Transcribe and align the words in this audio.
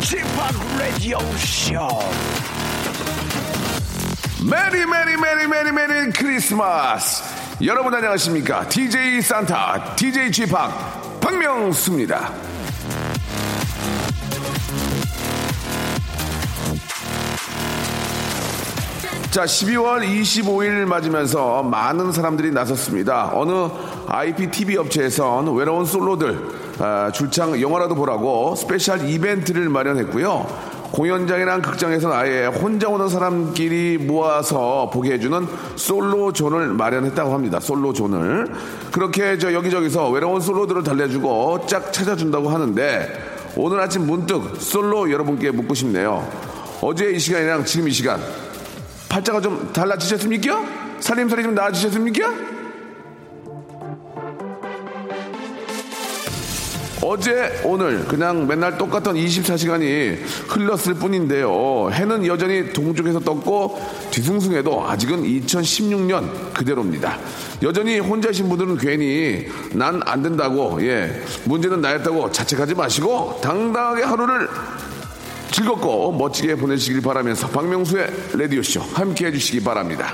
Chip, 0.03 0.27
Radio 0.77 1.19
Show. 1.35 2.03
메리 4.43 4.85
메리 4.85 5.17
메리 5.17 5.47
메리 5.47 5.71
메리 5.71 6.11
크리스마스. 6.11 7.23
여러분 7.63 7.95
안녕하십니까? 7.95 8.69
DJ 8.69 9.21
산타, 9.23 9.95
DJ 9.95 10.31
지팍 10.31 11.19
박명수입니다. 11.21 12.46
자, 19.37 19.43
12월 19.43 20.01
25일 20.01 20.85
맞으면서 20.85 21.61
많은 21.61 22.11
사람들이 22.11 22.49
나섰습니다. 22.49 23.29
어느 23.35 23.69
IPTV 24.07 24.77
업체에선 24.77 25.53
외로운 25.55 25.85
솔로들 25.85 26.39
아, 26.79 27.11
줄창 27.13 27.61
영화라도 27.61 27.93
보라고 27.93 28.55
special 28.55 29.07
이벤트를 29.07 29.69
마련했고요. 29.69 30.47
공연장이랑 30.91 31.61
극장에서는 31.61 32.15
아예 32.15 32.45
혼자 32.47 32.89
오는 32.89 33.07
사람끼리 33.09 33.99
모아서 33.99 34.89
보게 34.91 35.11
해주는 35.11 35.47
솔로 35.75 36.33
zone을 36.33 36.69
마련했다고 36.69 37.31
합니다. 37.31 37.59
솔로 37.59 37.93
zone을. 37.93 38.47
그렇게 38.91 39.37
저 39.37 39.53
여기저기서 39.53 40.09
외로운 40.09 40.41
솔로들을 40.41 40.81
달래주고 40.81 41.67
짝 41.67 41.93
찾아준다고 41.93 42.49
하는데 42.49 43.53
오늘 43.55 43.81
아침 43.81 44.07
문득 44.07 44.55
솔로 44.57 45.11
여러분께 45.11 45.51
묻고 45.51 45.75
싶네요. 45.75 46.27
어제 46.81 47.11
이 47.11 47.19
시간이랑 47.19 47.65
지금 47.65 47.87
이 47.87 47.91
시간 47.91 48.19
팔자가 49.09 49.41
좀 49.41 49.71
달라지셨습니까? 49.73 50.65
살림살이 50.99 51.43
좀 51.43 51.55
나아지셨습니까? 51.55 52.57
어제 56.99 57.61
오늘 57.63 58.03
그냥 58.05 58.47
맨날 58.47 58.77
똑같던 58.77 59.15
24시간이 59.15 60.17
흘렀을 60.49 60.95
뿐인데요. 60.95 61.89
해는 61.91 62.25
여전히 62.25 62.73
동쪽에서 62.73 63.19
떴고 63.19 63.79
뒤숭숭해도 64.11 64.83
아직은 64.83 65.23
2016년 65.23 66.53
그대로입니다. 66.53 67.17
여전히 67.61 67.99
혼자신 67.99 68.49
분들은 68.49 68.77
괜히 68.77 69.47
난 69.73 70.01
안 70.05 70.21
된다고 70.23 70.81
예 70.85 71.21
문제는 71.45 71.81
나였다고 71.81 72.31
자책하지 72.31 72.73
마시고 72.75 73.39
당당하게 73.41 74.03
하루를 74.03 74.49
즐겁고 75.57 76.11
멋지게 76.11 76.53
보내시길 76.53 77.01
바라면서 77.01 77.47
박명수의 77.47 78.07
라디오쇼 78.37 78.79
함께 78.93 79.25
해주시기 79.25 79.63
바랍니다. 79.63 80.13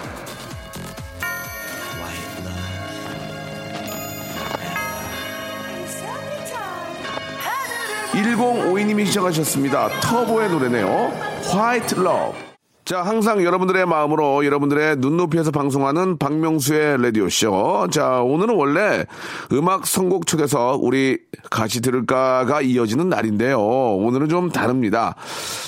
1052님이 8.14 9.06
시청하셨습니다. 9.08 9.90
터보의 10.00 10.50
노래네요. 10.50 11.12
White 11.52 11.96
Love. 11.96 12.53
자, 12.86 13.02
항상 13.02 13.42
여러분들의 13.46 13.86
마음으로 13.86 14.46
여러분들의 14.46 14.98
눈높이에서 14.98 15.52
방송하는 15.52 16.18
박명수의 16.18 17.02
라디오쇼. 17.02 17.88
자, 17.92 18.22
오늘은 18.22 18.56
원래 18.56 19.06
음악 19.54 19.88
선곡 19.88 20.28
초대석 20.28 20.84
우리 20.84 21.18
같이 21.50 21.80
들을까가 21.80 22.62
이어지는 22.62 23.08
날인데요. 23.08 23.58
오늘은 23.58 24.28
좀 24.28 24.50
다릅니다. 24.50 25.16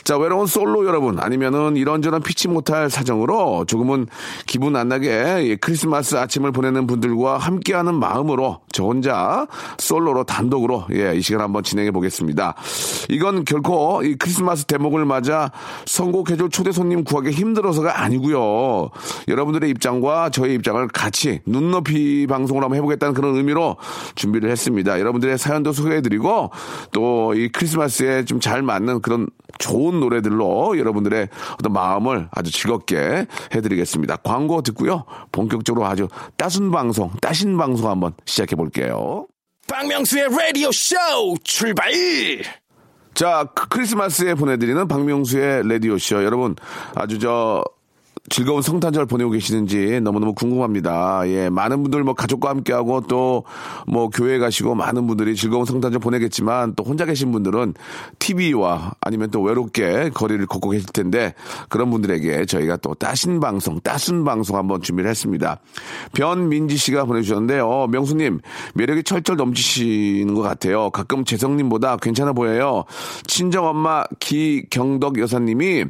자, 0.03 0.17
외로운 0.17 0.45
솔로 0.45 0.85
여러분, 0.85 1.17
아니면은 1.17 1.77
이런저런 1.77 2.21
피치 2.21 2.49
못할 2.49 2.89
사정으로 2.89 3.63
조금은 3.65 4.07
기분 4.45 4.75
안 4.75 4.89
나게 4.89 5.57
크리스마스 5.61 6.17
아침을 6.17 6.51
보내는 6.51 6.85
분들과 6.85 7.37
함께하는 7.37 7.95
마음으로 7.95 8.59
저 8.73 8.83
혼자 8.83 9.47
솔로로 9.77 10.25
단독으로 10.25 10.87
예, 10.91 11.15
이 11.15 11.21
시간 11.21 11.39
한번 11.39 11.63
진행해 11.63 11.91
보겠습니다. 11.91 12.55
이건 13.07 13.45
결코 13.45 14.03
이 14.03 14.15
크리스마스 14.15 14.65
대목을 14.65 15.05
맞아 15.05 15.53
선곡해줄 15.85 16.49
초대 16.49 16.73
손님 16.73 17.04
구하기 17.05 17.29
힘들어서가 17.31 18.01
아니고요. 18.03 18.89
여러분들의 19.27 19.69
입장과 19.69 20.29
저의 20.31 20.55
입장을 20.55 20.85
같이 20.89 21.39
눈높이 21.45 22.27
방송을 22.27 22.63
한번 22.63 22.77
해보겠다는 22.77 23.13
그런 23.13 23.35
의미로 23.35 23.77
준비를 24.15 24.49
했습니다. 24.51 24.99
여러분들의 24.99 25.37
사연도 25.37 25.71
소개해드리고 25.71 26.51
또 26.91 27.33
이 27.35 27.49
크리스마스에 27.49 28.23
좀 28.25 28.39
잘 28.39 28.61
맞는 28.61 29.01
그런 29.01 29.27
좋은 29.57 29.99
노래들로 29.99 30.77
여러분들의 30.77 31.29
어떤 31.53 31.73
마음을 31.73 32.27
아주 32.31 32.51
즐겁게 32.51 33.25
해드리겠습니다. 33.55 34.17
광고 34.17 34.61
듣고요. 34.61 35.05
본격적으로 35.31 35.85
아주 35.85 36.07
따순 36.37 36.69
방송, 36.71 37.11
따신 37.21 37.57
방송 37.57 37.89
한번 37.89 38.13
시작해 38.25 38.55
볼게요. 38.55 39.27
박명수의 39.67 40.27
라디오 40.29 40.71
쇼 40.71 40.95
출발! 41.43 41.91
자, 43.15 43.47
크- 43.55 43.67
크리스마스에 43.69 44.35
보내드리는 44.35 44.87
박명수의 44.87 45.67
라디오쇼. 45.67 46.23
여러분, 46.25 46.55
아주 46.95 47.17
저, 47.17 47.63
즐거운 48.29 48.61
성탄절 48.61 49.05
보내고 49.05 49.31
계시는지 49.31 49.99
너무너무 50.01 50.33
궁금합니다. 50.33 51.23
예, 51.27 51.49
많은 51.49 51.83
분들 51.83 52.03
뭐 52.03 52.13
가족과 52.13 52.49
함께하고 52.49 53.01
또 53.01 53.43
뭐 53.87 54.09
교회 54.09 54.37
가시고 54.37 54.75
많은 54.75 55.07
분들이 55.07 55.35
즐거운 55.35 55.65
성탄절 55.65 55.99
보내겠지만 55.99 56.73
또 56.75 56.83
혼자 56.83 57.05
계신 57.05 57.31
분들은 57.31 57.73
TV와 58.19 58.93
아니면 59.01 59.29
또 59.31 59.41
외롭게 59.41 60.09
거리를 60.13 60.45
걷고 60.47 60.69
계실 60.69 60.87
텐데 60.87 61.33
그런 61.69 61.89
분들에게 61.91 62.45
저희가 62.45 62.77
또 62.77 62.93
따신 62.93 63.39
방송, 63.39 63.79
따순 63.81 64.23
방송 64.23 64.57
한번 64.57 64.81
준비를 64.81 65.09
했습니다. 65.09 65.59
변민지 66.13 66.77
씨가 66.77 67.05
보내주셨는데요. 67.05 67.87
명수님, 67.87 68.39
매력이 68.73 69.03
철철 69.03 69.37
넘치시는 69.37 70.33
것 70.33 70.41
같아요. 70.41 70.89
가끔 70.89 71.25
재성님보다 71.25 71.97
괜찮아 71.97 72.33
보여요. 72.33 72.85
친정엄마 73.27 74.03
기경덕 74.19 75.19
여사님이 75.19 75.85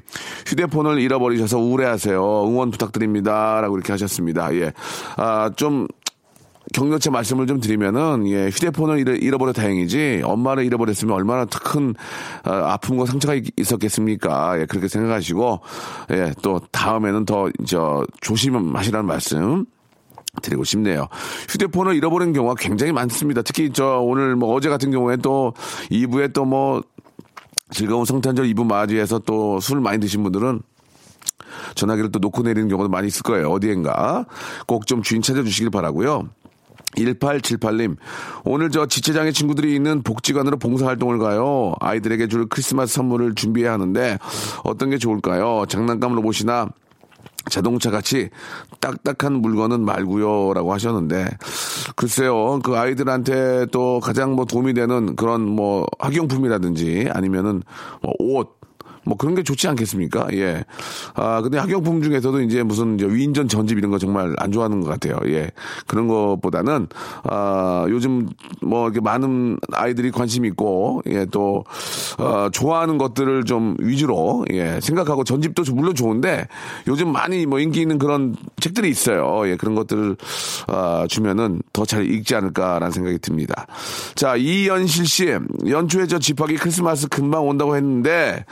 휴대폰을 0.47 1.00
잃어버리셔서 1.00 1.57
우울해하세요. 1.57 2.24
응원 2.47 2.71
부탁드립니다. 2.71 3.59
라고 3.61 3.75
이렇게 3.77 3.91
하셨습니다. 3.93 4.53
예. 4.55 4.73
아, 5.17 5.49
좀, 5.55 5.87
격려체 6.73 7.09
말씀을 7.11 7.45
좀 7.47 7.59
드리면은, 7.61 8.27
예, 8.27 8.47
휴대폰을 8.49 8.99
잃어, 8.99 9.13
잃어버려 9.13 9.53
다행이지, 9.53 10.21
엄마를 10.25 10.65
잃어버렸으면 10.65 11.15
얼마나 11.15 11.45
큰, 11.45 11.93
아, 12.43 12.73
아픔과 12.73 13.05
상처가 13.05 13.35
있- 13.35 13.53
있었겠습니까. 13.57 14.59
예, 14.61 14.65
그렇게 14.65 14.87
생각하시고, 14.87 15.59
예, 16.11 16.33
또 16.41 16.59
다음에는 16.71 17.25
더, 17.25 17.49
저, 17.65 18.05
조심하시라는 18.21 19.05
말씀. 19.05 19.65
드리고 20.41 20.65
싶네요. 20.65 21.07
휴대폰을 21.47 21.95
잃어버린 21.95 22.33
경우가 22.33 22.55
굉장히 22.57 22.91
많습니다. 22.91 23.41
특히 23.41 23.69
저 23.71 23.99
오늘 24.01 24.35
뭐 24.35 24.53
어제 24.53 24.67
같은 24.67 24.91
경우에 24.91 25.15
또 25.15 25.53
2부에 25.89 26.33
또뭐 26.33 26.81
즐거운 27.71 28.03
성탄절 28.03 28.45
2부 28.47 28.66
맞이해서 28.66 29.19
또 29.19 29.59
술 29.61 29.79
많이 29.79 29.97
드신 30.01 30.23
분들은 30.23 30.61
전화기를 31.75 32.11
또 32.11 32.19
놓고 32.19 32.43
내리는 32.43 32.67
경우도 32.69 32.89
많이 32.89 33.07
있을 33.07 33.22
거예요. 33.23 33.49
어디엔가. 33.51 34.25
꼭 34.67 34.85
좀 34.85 35.01
주인 35.01 35.22
찾아주시길 35.22 35.72
바라고요. 35.72 36.29
1878님, 36.95 37.97
오늘 38.45 38.69
저 38.72 38.85
지체장애 38.85 39.31
친구들이 39.31 39.75
있는 39.75 40.01
복지관으로 40.03 40.57
봉사활동을 40.57 41.17
가요. 41.19 41.73
아이들에게 41.81 42.27
줄 42.27 42.47
크리스마스 42.47 42.93
선물을 42.93 43.35
준비해야 43.35 43.73
하는데 43.73 44.17
어떤 44.63 44.91
게 44.91 44.97
좋을까요? 44.97 45.66
장난감 45.67 46.16
로봇이나 46.16 46.69
자동차 47.49 47.91
같이 47.91 48.29
딱딱한 48.79 49.33
물건은 49.33 49.81
말고요 49.85 50.53
라고 50.55 50.73
하셨는데 50.73 51.29
글쎄요 51.95 52.59
그 52.63 52.75
아이들한테 52.75 53.67
또 53.71 53.99
가장 53.99 54.33
뭐 54.33 54.45
도움이 54.45 54.73
되는 54.73 55.16
그런 55.16 55.41
뭐 55.41 55.85
학용품이라든지 55.99 57.09
아니면은 57.13 57.61
뭐 58.01 58.13
옷 58.19 58.54
뭐 59.05 59.16
그런 59.17 59.35
게 59.35 59.43
좋지 59.43 59.67
않겠습니까? 59.69 60.28
예. 60.34 60.66
아, 61.13 61.41
근데 61.41 61.57
학용품 61.57 62.02
중에서도 62.03 62.41
이제 62.41 62.63
무슨 62.63 62.96
이제 62.96 63.07
위인전 63.07 63.47
전집 63.47 63.78
이런 63.78 63.91
거 63.91 63.97
정말 63.97 64.34
안 64.37 64.52
좋아하는 64.52 64.81
것 64.81 64.90
같아요. 64.90 65.17
예. 65.28 65.52
그런 65.87 66.07
것보다는, 66.07 66.87
아, 67.23 67.85
요즘 67.90 68.28
뭐 68.61 68.85
이렇게 68.85 68.99
많은 68.99 69.57
아이들이 69.72 70.11
관심 70.11 70.46
있고, 70.46 71.02
예, 71.07 71.25
또, 71.25 71.63
어, 72.17 72.49
좋아하는 72.52 72.97
것들을 72.97 73.46
좀 73.46 73.75
위주로, 73.79 74.46
예, 74.52 74.79
생각하고 74.81 75.23
전집도 75.23 75.63
물론 75.73 75.96
좋은데 75.96 76.47
요즘 76.87 77.11
많이 77.11 77.46
뭐 77.46 77.59
인기 77.59 77.81
있는 77.81 77.97
그런 77.97 78.35
책들이 78.59 78.90
있어요. 78.90 79.47
예, 79.47 79.55
그런 79.55 79.75
것들을, 79.75 80.17
아, 80.67 81.05
주면은 81.09 81.61
더 81.72 81.85
잘 81.85 82.09
읽지 82.09 82.35
않을까라는 82.35 82.91
생각이 82.91 83.19
듭니다. 83.19 83.67
자, 84.16 84.35
이연실 84.35 85.05
씨, 85.05 85.37
연초에 85.67 86.07
저 86.07 86.17
집하기 86.19 86.55
크리스마스 86.55 87.07
금방 87.07 87.47
온다고 87.47 87.75
했는데 87.75 88.43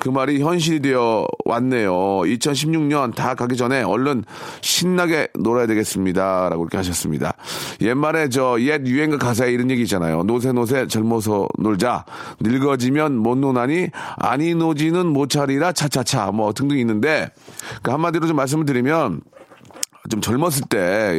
그 0.00 0.08
말이 0.08 0.40
현실이 0.42 0.80
되어 0.80 1.26
왔네요. 1.44 1.92
2016년 1.92 3.14
다 3.14 3.34
가기 3.34 3.56
전에 3.56 3.82
얼른 3.82 4.24
신나게 4.62 5.28
놀아야 5.38 5.66
되겠습니다. 5.66 6.48
라고 6.48 6.64
이렇게 6.64 6.78
하셨습니다. 6.78 7.34
옛말에 7.80 8.28
저 8.30 8.58
옛 8.58 8.86
유행가 8.86 9.18
가사에 9.18 9.52
이런 9.52 9.70
얘기 9.70 9.82
있잖아요. 9.82 10.22
노세 10.24 10.52
노세 10.52 10.86
젊어서 10.86 11.46
놀자. 11.58 12.04
늙어지면 12.40 13.16
못 13.16 13.36
노나니 13.36 13.88
아니 14.16 14.54
노지는 14.54 15.06
못 15.06 15.28
차리라 15.28 15.72
차차차 15.72 16.32
뭐 16.32 16.52
등등 16.52 16.78
있는데 16.78 17.28
그 17.82 17.90
한마디로 17.90 18.26
좀 18.26 18.36
말씀을 18.36 18.64
드리면 18.64 19.20
좀 20.08 20.20
젊었을 20.20 20.62
때, 20.68 20.78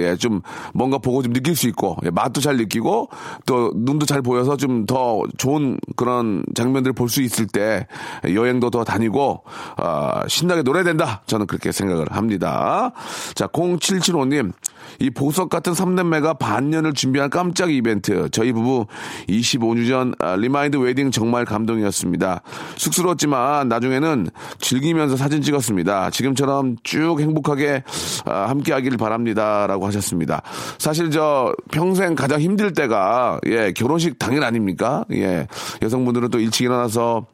예, 0.09 0.15
좀 0.15 0.41
뭔가 0.73 0.97
보고 0.97 1.21
좀 1.21 1.33
느낄 1.33 1.55
수 1.55 1.67
있고, 1.67 1.97
예, 2.03 2.09
맛도 2.09 2.41
잘 2.41 2.57
느끼고, 2.57 3.09
또 3.45 3.71
눈도 3.75 4.05
잘 4.05 4.21
보여서 4.21 4.57
좀 4.57 4.85
더 4.87 5.21
좋은 5.37 5.77
그런 5.95 6.43
장면들을 6.55 6.93
볼 6.93 7.07
수 7.09 7.21
있을 7.21 7.45
때, 7.47 7.87
여행도 8.23 8.69
더 8.71 8.83
다니고, 8.83 9.43
아, 9.77 10.23
신나게 10.27 10.63
놀아야 10.63 10.83
된다. 10.83 11.21
저는 11.27 11.45
그렇게 11.45 11.71
생각을 11.71 12.07
합니다. 12.11 12.91
자, 13.35 13.47
0775님. 13.47 14.53
이 14.99 15.09
보석 15.09 15.49
같은 15.49 15.73
3남매가 15.73 16.39
반년을 16.39 16.93
준비한 16.93 17.29
깜짝 17.29 17.71
이벤트. 17.71 18.29
저희 18.31 18.51
부부 18.51 18.85
25년 19.27 19.87
전 19.87 20.13
아, 20.19 20.35
remind 20.35 20.77
wedding 20.77 21.11
정말 21.11 21.45
감동이었습니다. 21.45 22.41
쑥스러웠지만 22.77 23.67
나중에는 23.67 24.29
즐기면서 24.59 25.17
사진 25.17 25.41
찍었습니다. 25.41 26.09
지금처럼 26.11 26.77
쭉 26.83 27.19
행복하게 27.19 27.83
아, 28.25 28.45
함께 28.47 28.73
하길 28.73 28.97
바랍니다. 28.97 29.67
라고 29.67 29.85
하셨습니다. 29.87 30.41
사실 30.77 31.11
저 31.11 31.53
평생 31.71 32.15
가장 32.15 32.41
힘들 32.41 32.73
때가 32.73 33.39
예, 33.47 33.73
결혼식 33.73 34.17
당일 34.19 34.43
아닙니까? 34.43 35.05
예. 35.11 35.47
여성분들은 35.81 36.29
또 36.29 36.39
일찍 36.39 36.65
일어나서 36.65 37.25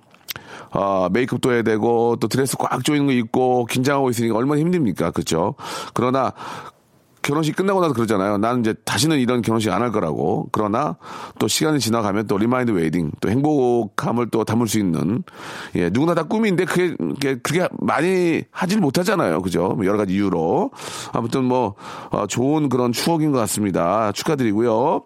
어, 0.71 1.07
메이크업도 1.11 1.53
해야 1.53 1.61
되고 1.61 2.15
또 2.19 2.27
드레스 2.27 2.57
꽉 2.57 2.83
조이는 2.83 3.07
거 3.07 3.13
입고 3.13 3.65
긴장하고 3.65 4.09
있으니까 4.09 4.35
얼마나 4.35 4.59
힘듭니까? 4.61 5.11
그렇죠? 5.11 5.55
그러나 5.93 6.33
결혼식 7.21 7.55
끝나고 7.55 7.81
나서 7.81 7.93
그러잖아요. 7.93 8.37
나는 8.37 8.61
이제 8.61 8.73
다시는 8.85 9.19
이런 9.19 9.41
결혼식 9.41 9.69
안 9.71 9.81
할 9.81 9.91
거라고. 9.91 10.47
그러나 10.51 10.97
또 11.39 11.47
시간이 11.47 11.79
지나가면 11.79 12.27
또 12.27 12.37
remind 12.37 12.71
wedding, 12.71 13.11
또 13.19 13.29
행복함을 13.29 14.29
또 14.31 14.43
담을 14.43 14.67
수 14.67 14.79
있는, 14.79 15.23
예, 15.75 15.89
누구나 15.89 16.13
다 16.15 16.23
꿈인데 16.23 16.65
그게, 16.65 16.95
그게, 16.97 17.35
그게 17.35 17.67
많이 17.79 18.43
하질 18.51 18.79
못하잖아요. 18.79 19.41
그죠? 19.41 19.73
뭐 19.75 19.85
여러 19.85 19.97
가지 19.97 20.13
이유로. 20.13 20.71
아무튼 21.13 21.43
뭐, 21.43 21.75
어, 22.11 22.25
좋은 22.27 22.69
그런 22.69 22.91
추억인 22.91 23.31
것 23.31 23.39
같습니다. 23.39 24.11
축하드리고요. 24.13 25.03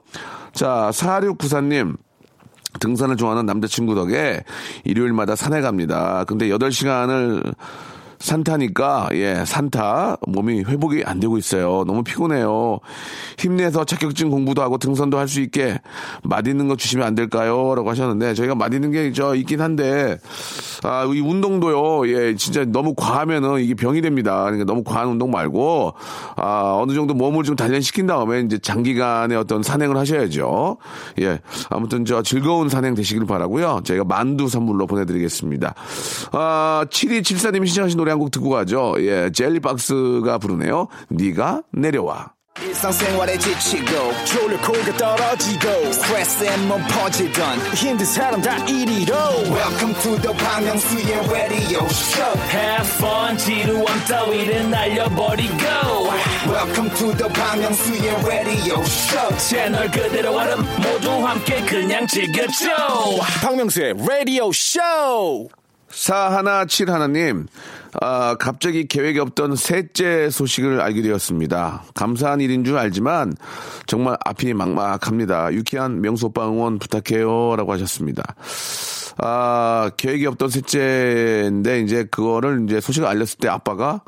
자, 0.53 0.89
4694님. 0.93 1.97
등산을 2.79 3.17
좋아하는 3.17 3.45
남자친구 3.45 3.95
덕에 3.95 4.43
일요일마다 4.85 5.35
산에 5.35 5.59
갑니다. 5.59 6.23
근데 6.25 6.47
8시간을 6.47 7.53
산타니까 8.21 9.09
예 9.13 9.43
산타 9.45 10.17
몸이 10.27 10.63
회복이 10.63 11.03
안 11.05 11.19
되고 11.19 11.37
있어요. 11.37 11.83
너무 11.85 12.03
피곤해요. 12.03 12.79
힘내서 13.37 13.83
자격증 13.85 14.29
공부도 14.29 14.61
하고 14.61 14.77
등산도 14.77 15.17
할 15.17 15.27
수 15.31 15.39
있게 15.39 15.79
맛있는 16.23 16.67
거 16.67 16.75
주시면 16.75 17.07
안 17.07 17.15
될까요?라고 17.15 17.89
하셨는데 17.89 18.33
저희가 18.33 18.53
맛있는 18.55 18.91
게 18.91 19.11
저 19.13 19.33
있긴 19.35 19.61
한데 19.61 20.17
아 20.83 21.05
이 21.05 21.19
운동도요 21.19 22.07
예 22.09 22.35
진짜 22.35 22.63
너무 22.65 22.93
과하면은 22.95 23.59
이게 23.61 23.73
병이 23.73 24.01
됩니다. 24.01 24.43
그러니까 24.43 24.65
너무 24.65 24.83
과한 24.83 25.07
운동 25.09 25.31
말고 25.31 25.93
아 26.35 26.77
어느 26.81 26.93
정도 26.93 27.13
몸을 27.13 27.43
좀 27.43 27.55
단련시킨 27.55 28.07
다음에 28.07 28.41
이제 28.41 28.57
장기간의 28.57 29.37
어떤 29.37 29.63
산행을 29.63 29.97
하셔야죠. 29.97 30.77
예 31.21 31.39
아무튼 31.69 32.05
저 32.05 32.21
즐거운 32.21 32.69
산행 32.69 32.93
되시길 32.93 33.25
바라고요. 33.25 33.81
저희가 33.83 34.03
만두 34.05 34.47
선물로 34.47 34.85
보내드리겠습니다. 34.87 35.73
아 36.33 36.85
7274님이 36.89 37.65
신청하신 37.67 37.97
노래 37.97 38.10
노래 38.11 38.13
한 38.13 38.19
곡 38.19 38.31
듣고 38.31 38.49
가죠. 38.49 38.95
예, 38.99 39.29
젤리박스가 39.33 40.37
부르네요. 40.37 40.87
네가 41.09 41.63
내려와. 41.71 42.33
지치고, 43.39 43.85
떨어지고, 44.97 45.69
퍼지던, 46.87 47.59
welcome 49.49 49.93
to 50.01 50.17
the 50.21 50.33
Bang 50.37 50.67
radio 51.31 51.85
show 51.87 52.33
have 52.51 52.87
fun 52.97 53.37
지루한 53.37 54.05
따위를 54.05 54.69
날려버리고 54.69 55.55
welcome 56.47 56.89
to 56.95 57.13
the 57.15 57.33
Bang 57.33 57.63
radio 58.25 58.81
show 58.83 59.37
채널 59.37 59.89
그대로 59.89 60.37
얼음 60.37 60.59
모두 60.77 61.25
함께 61.25 61.61
그냥 61.65 62.05
즐겨줘 62.05 62.67
박명수의 63.41 63.93
라디오 64.05 64.51
쇼 64.51 64.79
417 65.91 66.89
하나님, 66.89 67.47
아, 67.99 68.35
갑자기 68.39 68.87
계획이 68.87 69.19
없던 69.19 69.55
셋째 69.55 70.29
소식을 70.29 70.81
알게 70.81 71.01
되었습니다. 71.01 71.83
감사한 71.93 72.41
일인 72.41 72.63
줄 72.63 72.77
알지만 72.77 73.33
정말 73.87 74.17
앞이 74.25 74.53
막막합니다. 74.53 75.53
유쾌한 75.53 76.01
명소 76.01 76.27
오빠 76.27 76.47
응원 76.47 76.79
부탁해요. 76.79 77.55
라고 77.55 77.73
하셨습니다. 77.73 78.23
아, 79.17 79.91
계획이 79.97 80.25
없던 80.25 80.49
셋째인데 80.49 81.81
이제 81.81 82.05
그거를 82.09 82.65
이제 82.65 82.79
소식을 82.79 83.07
알렸을 83.07 83.37
때 83.39 83.49
아빠가 83.49 84.01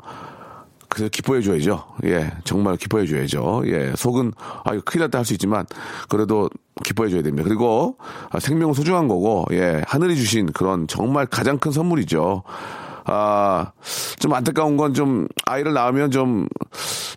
그래서 0.94 1.08
기뻐해 1.10 1.42
줘야죠. 1.42 1.84
예, 2.04 2.30
정말 2.44 2.76
기뻐해 2.76 3.04
줘야죠. 3.06 3.64
예, 3.66 3.92
속은, 3.96 4.32
아, 4.64 4.72
이거 4.72 4.82
큰일 4.84 5.02
났다 5.02 5.18
할 5.18 5.24
수 5.24 5.32
있지만, 5.32 5.66
그래도 6.08 6.48
기뻐해 6.84 7.10
줘야 7.10 7.22
됩니다. 7.22 7.42
그리고, 7.46 7.96
아, 8.30 8.38
생명은 8.38 8.74
소중한 8.74 9.08
거고, 9.08 9.44
예, 9.50 9.82
하늘이 9.88 10.14
주신 10.16 10.52
그런 10.52 10.86
정말 10.86 11.26
가장 11.26 11.58
큰 11.58 11.72
선물이죠. 11.72 12.44
아, 13.06 13.72
좀 14.18 14.32
안타까운 14.32 14.76
건 14.76 14.94
좀 14.94 15.26
아이를 15.46 15.72
낳으면 15.72 16.10
좀, 16.10 16.46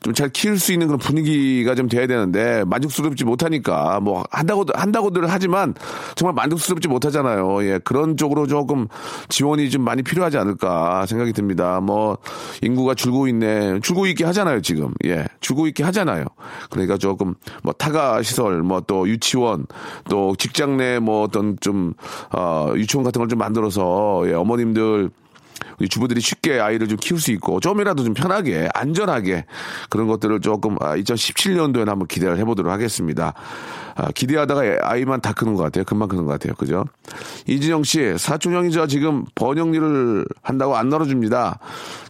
좀 0.01 0.13
잘 0.13 0.29
키울 0.29 0.57
수 0.57 0.71
있는 0.73 0.87
그런 0.87 0.97
분위기가 0.99 1.75
좀 1.75 1.87
돼야 1.89 2.07
되는데 2.07 2.63
만족스럽지 2.65 3.23
못하니까 3.25 3.99
뭐 3.99 4.23
한다고, 4.31 4.65
한다고들 4.73 5.29
하지만 5.29 5.73
정말 6.15 6.33
만족스럽지 6.33 6.87
못하잖아요. 6.87 7.63
예, 7.65 7.79
그런 7.83 8.15
쪽으로 8.17 8.47
조금 8.47 8.87
지원이 9.29 9.69
좀 9.69 9.83
많이 9.83 10.01
필요하지 10.03 10.37
않을까 10.37 11.05
생각이 11.05 11.33
듭니다. 11.33 11.79
뭐 11.81 12.17
인구가 12.61 12.93
줄고 12.95 13.27
있네. 13.27 13.79
줄고 13.81 14.07
있게 14.07 14.23
하잖아요, 14.25 14.61
지금. 14.61 14.93
예, 15.05 15.25
줄고 15.41 15.67
있게 15.67 15.83
하잖아요. 15.83 16.25
그러니까 16.69 16.97
조금 16.97 17.35
뭐 17.63 17.73
타가 17.73 18.21
시설, 18.23 18.63
뭐 18.63 18.81
또 18.87 19.07
유치원, 19.09 19.65
또 20.09 20.35
직장 20.37 20.77
내 20.77 20.99
뭐 20.99 21.23
어떤 21.23 21.57
좀, 21.59 21.93
어, 22.31 22.71
유치원 22.75 23.03
같은 23.03 23.19
걸 23.19 23.27
좀 23.27 23.39
만들어서 23.39 24.23
예, 24.27 24.33
어머님들 24.33 25.09
주부들이 25.89 26.21
쉽게 26.21 26.59
아이를 26.59 26.87
좀 26.87 26.97
키울 26.97 27.19
수 27.19 27.31
있고 27.31 27.59
좀이라도 27.59 28.03
좀 28.03 28.13
편하게 28.13 28.69
안전하게 28.73 29.45
그런 29.89 30.07
것들을 30.07 30.41
조금 30.41 30.75
아, 30.79 30.95
2017년도에 30.95 31.85
한번 31.85 32.07
기대를 32.07 32.37
해보도록 32.39 32.71
하겠습니다. 32.71 33.33
아, 33.95 34.11
기대하다가 34.11 34.61
아이만 34.81 35.21
다 35.21 35.33
크는 35.33 35.55
것 35.55 35.63
같아요. 35.63 35.83
금방 35.83 36.07
크는 36.07 36.25
것 36.25 36.31
같아요. 36.31 36.53
그죠? 36.53 36.85
이진영 37.47 37.83
씨 37.83 38.15
사촌 38.17 38.53
형이 38.53 38.71
저 38.71 38.85
지금 38.87 39.25
번역 39.35 39.73
일을 39.73 40.25
한다고 40.41 40.77
안 40.77 40.89
넣어줍니다. 40.89 41.59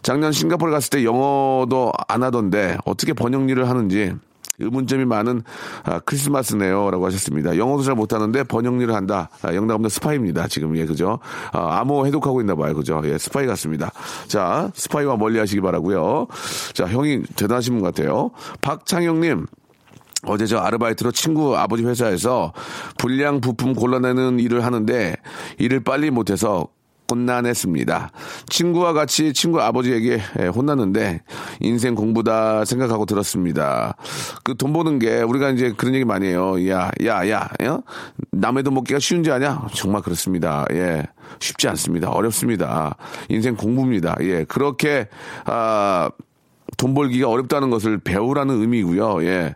작년 0.02 0.32
싱가포르 0.32 0.70
갔을 0.70 0.90
때 0.90 1.04
영어도 1.04 1.92
안 2.08 2.22
하던데 2.22 2.76
어떻게 2.84 3.12
번역 3.12 3.48
일을 3.48 3.68
하는지 3.68 4.12
의문점이 4.58 5.04
많은 5.04 5.42
아, 5.84 6.00
크리스마스네요라고 6.00 7.06
하셨습니다. 7.06 7.56
영어도 7.56 7.82
잘 7.82 7.94
못하는데 7.94 8.42
번역일을 8.44 8.94
한다. 8.94 9.30
아, 9.42 9.54
영락없는 9.54 9.90
스파이입니다. 9.90 10.48
지금 10.48 10.76
예 10.76 10.86
그죠? 10.86 11.18
아, 11.52 11.78
암호 11.80 12.06
해독하고 12.06 12.40
있나 12.40 12.54
봐요. 12.54 12.74
그죠? 12.74 13.00
예 13.04 13.18
스파이 13.18 13.46
같습니다. 13.46 13.92
자 14.26 14.70
스파이와 14.74 15.16
멀리하시기 15.16 15.60
바라고요. 15.60 16.26
자 16.74 16.86
형이 16.86 17.22
대단하신 17.36 17.74
분 17.74 17.82
같아요. 17.82 18.30
박창영님. 18.60 19.46
어제 20.26 20.46
저 20.46 20.58
아르바이트로 20.58 21.12
친구 21.12 21.56
아버지 21.56 21.84
회사에서 21.84 22.52
불량 22.98 23.40
부품 23.40 23.74
골라내는 23.74 24.40
일을 24.40 24.64
하는데 24.64 25.14
일을 25.58 25.84
빨리 25.84 26.10
못해서 26.10 26.66
곤란했습니다. 27.08 28.10
친구와 28.48 28.92
같이 28.92 29.32
친구 29.32 29.60
아버지에게 29.60 30.20
예, 30.40 30.46
혼났는데 30.46 31.22
인생 31.60 31.94
공부다 31.94 32.64
생각하고 32.64 33.06
들었습니다. 33.06 33.96
그 34.44 34.54
돈 34.58 34.72
버는 34.72 34.98
게 34.98 35.22
우리가 35.22 35.50
이제 35.50 35.72
그런 35.76 35.94
얘기 35.94 36.04
많이 36.04 36.26
해요. 36.26 36.54
야, 36.68 36.90
야, 37.04 37.28
야, 37.30 37.48
야? 37.62 37.78
남의 38.32 38.64
돈 38.64 38.74
먹기가 38.74 38.98
쉬운 38.98 39.22
지 39.22 39.30
아냐? 39.30 39.66
정말 39.72 40.02
그렇습니다. 40.02 40.66
예. 40.72 41.04
쉽지 41.40 41.68
않습니다. 41.68 42.10
어렵습니다. 42.10 42.96
인생 43.28 43.54
공부입니다. 43.56 44.16
예. 44.22 44.44
그렇게, 44.44 45.08
아, 45.44 46.10
돈 46.76 46.92
벌기가 46.94 47.28
어렵다는 47.28 47.70
것을 47.70 47.98
배우라는 47.98 48.60
의미고요. 48.60 49.24
예. 49.24 49.54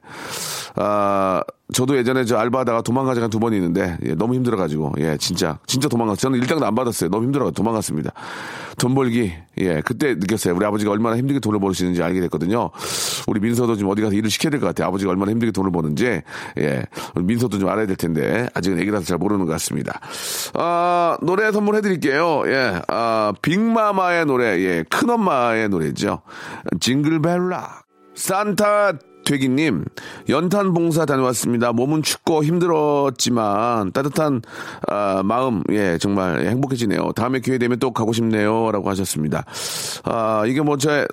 아, 0.76 1.42
저도 1.72 1.96
예전에 1.96 2.24
저 2.24 2.36
알바하다가 2.36 2.82
도망가지 2.82 3.20
한두번 3.20 3.54
있는데 3.54 3.96
예, 4.04 4.14
너무 4.14 4.34
힘들어가지고 4.34 4.92
예 4.98 5.16
진짜 5.16 5.58
진짜 5.66 5.88
도망갔어요. 5.88 6.16
저는 6.16 6.38
일당도 6.38 6.66
안 6.66 6.74
받았어요. 6.74 7.08
너무 7.10 7.24
힘들어 7.24 7.50
도망갔습니다. 7.50 8.12
돈 8.78 8.94
벌기 8.94 9.32
예 9.58 9.80
그때 9.82 10.14
느꼈어요. 10.14 10.54
우리 10.54 10.66
아버지가 10.66 10.90
얼마나 10.90 11.16
힘들게 11.16 11.40
돈을 11.40 11.60
버시는지 11.60 12.02
알게 12.02 12.20
됐거든요. 12.22 12.70
우리 13.26 13.40
민서도 13.40 13.76
좀 13.76 13.88
어디 13.88 14.02
가서 14.02 14.14
일을 14.14 14.28
시켜야 14.30 14.50
될 14.50 14.60
것 14.60 14.66
같아요. 14.66 14.88
아버지가 14.88 15.10
얼마나 15.10 15.30
힘들게 15.32 15.52
돈을 15.52 15.72
버는지 15.72 16.20
예 16.58 16.84
민서도 17.16 17.58
좀 17.58 17.68
알아야 17.70 17.86
될 17.86 17.96
텐데 17.96 18.48
아직은 18.54 18.78
애기라서 18.80 19.06
잘 19.06 19.18
모르는 19.18 19.46
것 19.46 19.52
같습니다. 19.52 20.00
아 20.54 21.16
노래 21.22 21.50
선물해드릴게요. 21.52 22.42
예아 22.46 23.32
빅마마의 23.40 24.26
노래 24.26 24.58
예 24.60 24.84
큰엄마의 24.90 25.68
노래죠. 25.70 26.20
징글벨락 26.80 27.86
산타 28.14 28.92
되기님, 29.24 29.84
연탄 30.28 30.74
봉사 30.74 31.06
다녀왔습니다. 31.06 31.72
몸은 31.72 32.02
춥고 32.02 32.44
힘들었지만 32.44 33.92
따뜻한 33.92 34.42
아, 34.88 35.22
마음, 35.24 35.62
예, 35.70 35.98
정말 35.98 36.46
행복해지네요. 36.46 37.12
다음에 37.12 37.40
기회 37.40 37.58
되면 37.58 37.78
또 37.78 37.92
가고 37.92 38.12
싶네요. 38.12 38.70
라고 38.72 38.90
하셨습니다. 38.90 39.44
아, 40.04 40.44
이게 40.46 40.60
뭐 40.60 40.76
제, 40.76 41.06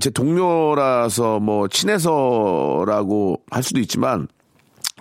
제 0.00 0.10
동료라서 0.10 1.40
뭐 1.40 1.68
친해서라고 1.68 3.40
할 3.50 3.62
수도 3.62 3.80
있지만 3.80 4.28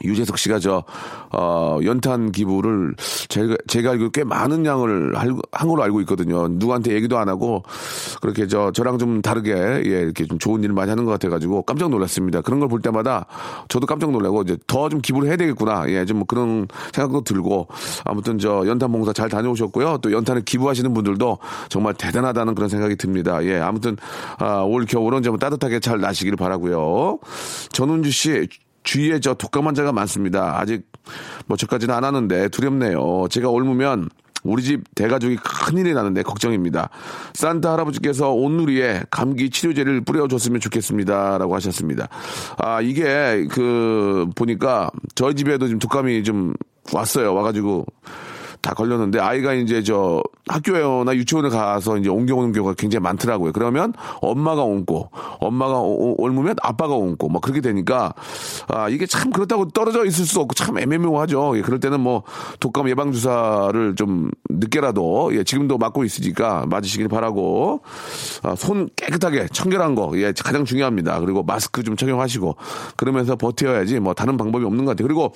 유재석 0.04 0.38
씨가 0.38 0.60
저, 0.60 0.84
어, 1.32 1.80
연탄 1.84 2.32
기부를 2.32 2.96
제가, 3.30 3.56
제가 3.68 3.92
알기로 3.92 4.10
꽤 4.12 4.24
많은 4.24 4.66
양을 4.66 5.16
할- 5.18 5.34
한 5.52 5.68
걸로 5.68 5.84
알고 5.84 6.02
있거든요. 6.02 6.48
누구한테 6.48 6.94
얘기도 6.94 7.18
안 7.18 7.30
하고 7.30 7.64
그렇게 8.22 8.48
저, 8.48 8.72
저랑 8.72 8.98
좀 8.98 9.22
다르게 9.22 9.52
예, 9.54 10.02
이렇게 10.02 10.26
좀 10.26 10.38
좋은 10.40 10.64
일을 10.64 10.74
많이 10.76 10.90
하는 10.90 11.06
것 11.06 11.12
같아가지고 11.12 11.64
깜짝 11.64 11.90
놀랐습니다. 11.90 12.42
그런 12.42 12.60
걸 12.60 12.68
볼 12.70 12.82
때마다 12.82 13.26
저도 13.68 13.86
깜짝 13.86 14.12
놀라고 14.12 14.42
이제 14.44 14.58
더 14.68 14.90
좀 14.90 15.00
기부를 15.02 15.28
해야 15.30 15.38
되겠구나. 15.38 15.86
예, 15.90 16.06
좀뭐 16.06 16.26
그런 16.26 16.68
생각도 16.94 17.24
들고 17.24 17.68
아무튼 18.06 18.38
저 18.40 18.64
연탄 18.68 18.92
봉사 18.92 19.14
잘 19.14 19.30
다녀오셨고요. 19.30 20.00
또 20.02 20.12
연탄을 20.12 20.42
기부하시는 20.44 20.94
분들도 20.94 21.38
정말 21.70 21.94
대단하다는 21.94 22.56
그런 22.56 22.70
생각이 22.70 22.96
듭니다. 22.96 23.44
예, 23.46 23.60
아무튼 23.60 23.96
아, 24.40 24.62
올 24.62 24.86
겨울은 24.86 25.24
좀 25.24 25.38
따뜻하게 25.38 25.80
잘 25.80 26.00
나시길 26.00 26.36
바라고요. 26.36 27.20
전운주 27.72 28.12
씨 28.12 28.48
주위에 28.84 29.20
저 29.20 29.34
독감 29.34 29.68
환자가 29.68 29.92
많습니다. 29.92 30.60
아직 30.60 30.84
뭐 31.48 31.58
저까지는 31.58 31.94
안 31.94 32.04
하는데 32.04 32.50
두렵네요. 32.50 33.28
제가 33.30 33.50
옮으면 33.50 34.10
우리 34.44 34.62
집 34.62 34.84
대가족이 34.96 35.38
큰일이 35.38 35.94
나는데 35.94 36.22
걱정입니다. 36.24 36.90
산타 37.34 37.72
할아버지께서 37.74 38.32
온누리에 38.32 39.04
감기 39.10 39.50
치료제를 39.50 40.02
뿌려줬으면 40.02 40.60
좋겠습니다. 40.60 41.38
라고 41.38 41.56
하셨습니다. 41.56 42.10
아, 42.58 42.82
이게 42.82 43.48
그, 43.50 44.28
보니까 44.36 44.90
저희 45.16 45.36
집에도 45.36 45.68
지금 45.68 45.80
독감이 45.80 46.24
좀 46.24 46.54
왔어요. 46.92 47.34
와가지고 47.34 47.86
다 48.64 48.74
걸렸는데 48.74 49.20
아이가 49.20 49.54
이제 49.54 49.84
저 49.84 50.24
학교나 50.48 51.16
유치원에 51.16 51.50
가서 51.50 51.98
이제 51.98 52.10
옮겨오는 52.10 52.54
경우가 52.54 52.76
굉장히 52.76 53.04
많더라고요. 53.04 53.52
그러면 53.52 53.94
엄마가 54.22 54.64
옮고 54.64 55.12
엄마가 55.40 55.80
옮으면 55.82 56.56
아빠가 56.64 56.96
옮고 56.96 57.28
막 57.28 57.42
그렇게 57.42 57.60
되니까 57.60 58.14
아 58.70 58.88
이게 58.88 59.06
참 59.06 59.32
그렇다고 59.32 59.68
떨어져 59.70 60.06
있을 60.06 60.26
수 60.26 60.40
없고 60.40 60.54
참 60.56 60.80
애매모호하죠. 60.80 61.58
예, 61.58 61.62
그럴 61.62 61.82
때는 61.82 62.00
뭐 62.00 62.24
독감 62.62 62.88
예방 62.90 63.12
주사를 63.12 63.96
좀 63.96 64.32
늦게라도 64.50 65.36
예, 65.36 65.44
지금도 65.44 65.78
맞고 65.78 66.06
있으니까 66.06 66.66
맞으시길 66.68 67.10
바라고 67.10 67.82
아, 68.44 68.56
손 68.56 68.90
깨끗하게 68.96 69.48
청결한 69.52 69.94
거 69.94 70.12
예, 70.16 70.32
가장 70.42 70.64
중요합니다. 70.64 71.20
그리고 71.20 71.44
마스크 71.44 71.84
좀 71.84 71.98
착용하시고 71.98 72.56
그러면서 72.96 73.36
버텨야지 73.36 74.00
뭐 74.00 74.14
다른 74.14 74.38
방법이 74.38 74.64
없는 74.64 74.86
것 74.86 74.92
같아요. 74.92 75.08
그리고 75.08 75.34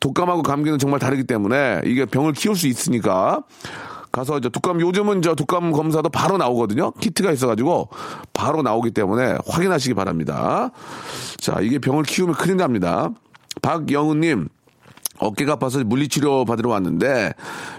독감하고 0.00 0.42
감기는 0.42 0.78
정말 0.78 1.00
다르기 1.00 1.24
때문에 1.24 1.80
이게 1.86 2.04
병을 2.04 2.34
키울 2.34 2.57
수 2.58 2.66
있으니까 2.66 3.42
가서 4.12 4.38
이제 4.38 4.48
독감 4.48 4.80
요즘은 4.80 5.22
저 5.22 5.34
독감 5.34 5.72
검사도 5.72 6.08
바로 6.08 6.36
나오거든요. 6.36 6.92
키트가 6.92 7.30
있어가지고 7.32 7.88
바로 8.32 8.62
나오기 8.62 8.90
때문에 8.90 9.38
확인하시기 9.46 9.94
바랍니다. 9.94 10.70
자 11.38 11.60
이게 11.60 11.78
병을 11.78 12.02
키우면 12.02 12.34
큰일 12.34 12.56
납니다. 12.56 13.10
박영우님 13.62 14.48
어깨가 15.18 15.54
아파서 15.54 15.82
물리치료 15.84 16.44
받으러 16.44 16.70
왔는데 16.70 17.32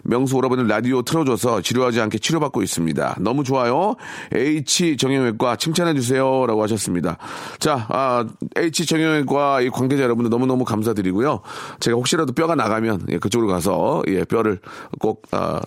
명수 0.03 0.35
오라버니 0.37 0.67
라디오 0.67 1.01
틀어줘서 1.01 1.61
지루하지 1.61 2.01
않게 2.01 2.19
치료받고 2.19 2.61
있습니다. 2.63 3.17
너무 3.19 3.43
좋아요. 3.43 3.95
H 4.33 4.97
정형외과 4.97 5.55
칭찬해 5.55 5.93
주세요라고 5.93 6.61
하셨습니다. 6.63 7.17
자, 7.59 7.85
아, 7.89 8.25
H 8.57 8.85
정형외과 8.85 9.61
이 9.61 9.69
관계자 9.69 10.03
여러분들 10.03 10.29
너무너무 10.29 10.65
감사드리고요. 10.65 11.41
제가 11.79 11.95
혹시라도 11.95 12.33
뼈가 12.33 12.55
나가면 12.55 13.07
예, 13.09 13.17
그쪽으로 13.17 13.49
가서 13.49 14.01
예, 14.07 14.23
뼈를 14.23 14.59
꼭 14.99 15.23
아, 15.31 15.61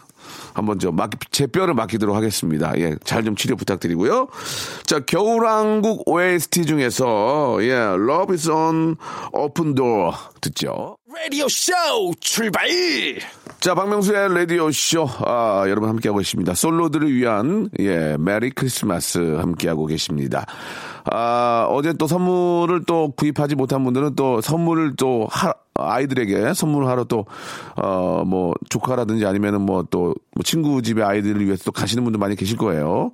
한번 0.55 0.79
저 0.79 0.93
맡기, 0.93 1.19
제 1.31 1.47
뼈를 1.47 1.75
맡기도록 1.75 2.15
하겠습니다. 2.15 2.73
예, 2.79 2.95
잘 3.05 3.23
좀 3.23 3.37
치료 3.37 3.55
부탁드리고요. 3.55 4.27
자, 4.85 4.99
겨울왕국 4.99 6.09
OST 6.09 6.67
중에서 6.67 7.59
예, 7.61 7.73
Love 7.73 8.35
is 8.35 8.51
on 8.51 8.97
Open 9.33 9.75
Door 9.77 10.17
듣죠. 10.41 10.97
라디오 11.15 11.47
쇼 11.49 11.73
출발 12.21 12.67
자, 13.61 13.75
박명수의 13.75 14.35
라디오 14.35 14.71
쇼, 14.73 15.07
아, 15.25 15.65
여러분 15.69 15.89
함께하고 15.89 16.19
계십니다. 16.19 16.53
솔로들을 16.53 17.15
위한, 17.15 17.69
예, 17.79 18.17
Merry 18.19 18.51
Christmas 18.51 19.19
함께하고 19.19 19.87
계십니다. 19.87 20.47
아, 21.05 21.69
어제 21.71 21.93
또 21.93 22.09
선물을 22.09 22.85
또 22.87 23.13
구입하지 23.13 23.55
못한 23.55 23.85
분들은 23.85 24.17
또 24.17 24.41
선물을 24.41 24.97
또 24.97 25.29
하, 25.31 25.53
아이들에게 25.91 26.55
선물하러 26.55 27.05
또, 27.05 27.27
어, 27.77 28.25
뭐, 28.27 28.55
조카라든지 28.69 29.27
아니면은 29.27 29.63
뭐 29.63 29.85
또, 29.91 30.15
뭐 30.35 30.43
친구 30.45 30.83
집에 30.83 31.03
아이들을 31.03 31.45
위해서 31.45 31.65
또 31.65 31.73
가시는 31.73 32.05
분들 32.05 32.19
많이 32.19 32.37
계실 32.37 32.57
거예요. 32.57 33.13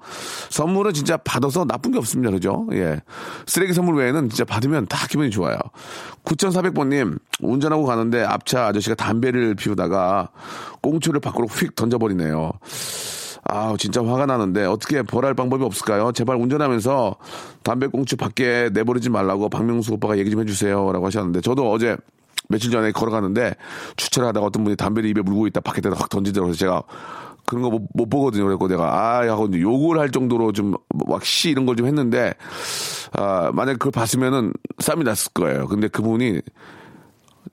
선물은 0.50 0.92
진짜 0.92 1.16
받아서 1.16 1.64
나쁜 1.64 1.92
게 1.92 1.98
없습니다. 1.98 2.30
그죠? 2.30 2.66
예. 2.72 3.00
쓰레기 3.46 3.72
선물 3.72 3.96
외에는 3.96 4.28
진짜 4.30 4.44
받으면 4.44 4.86
다 4.86 5.06
기분이 5.06 5.30
좋아요. 5.30 5.58
9400번님, 6.24 7.18
운전하고 7.40 7.84
가는데 7.84 8.22
앞차 8.22 8.66
아저씨가 8.66 8.94
담배를 8.94 9.54
피우다가 9.54 10.30
꽁초를 10.80 11.20
밖으로 11.20 11.46
휙 11.46 11.74
던져버리네요. 11.74 12.52
아 13.44 13.74
진짜 13.78 14.04
화가 14.04 14.26
나는데 14.26 14.64
어떻게 14.66 15.02
벌할 15.02 15.34
방법이 15.34 15.64
없을까요? 15.64 16.12
제발 16.12 16.36
운전하면서 16.36 17.16
담배 17.62 17.86
꽁초 17.86 18.16
밖에 18.16 18.68
내버리지 18.72 19.08
말라고 19.08 19.48
박명수 19.48 19.94
오빠가 19.94 20.18
얘기 20.18 20.30
좀 20.30 20.40
해주세요라고 20.40 21.06
하셨는데 21.06 21.40
저도 21.40 21.70
어제 21.70 21.96
며칠 22.48 22.70
전에 22.70 22.92
걸어가는데 22.92 23.54
주차를 23.96 24.28
하다가 24.28 24.46
어떤 24.46 24.64
분이 24.64 24.76
담배를 24.76 25.08
입에 25.10 25.22
물고 25.22 25.46
있다 25.46 25.60
밖에다 25.60 25.90
확 25.90 26.08
던지더라고요. 26.08 26.50
그래서 26.52 26.58
제가 26.58 26.82
그런 27.46 27.62
거 27.62 27.70
못 27.94 28.10
보거든요. 28.10 28.44
그래고 28.44 28.68
내가 28.68 29.18
아 29.18 29.20
하고 29.28 29.48
욕을 29.58 29.98
할 29.98 30.10
정도로 30.10 30.52
좀 30.52 30.74
왁시 31.06 31.50
이런 31.50 31.64
걸 31.66 31.76
좀 31.76 31.86
했는데 31.86 32.34
아 33.12 33.50
만약 33.54 33.74
그걸 33.74 33.92
봤으면은 33.92 34.52
쌈이 34.78 35.04
났을 35.04 35.32
거예요. 35.32 35.66
근데 35.66 35.88
그분이 35.88 36.40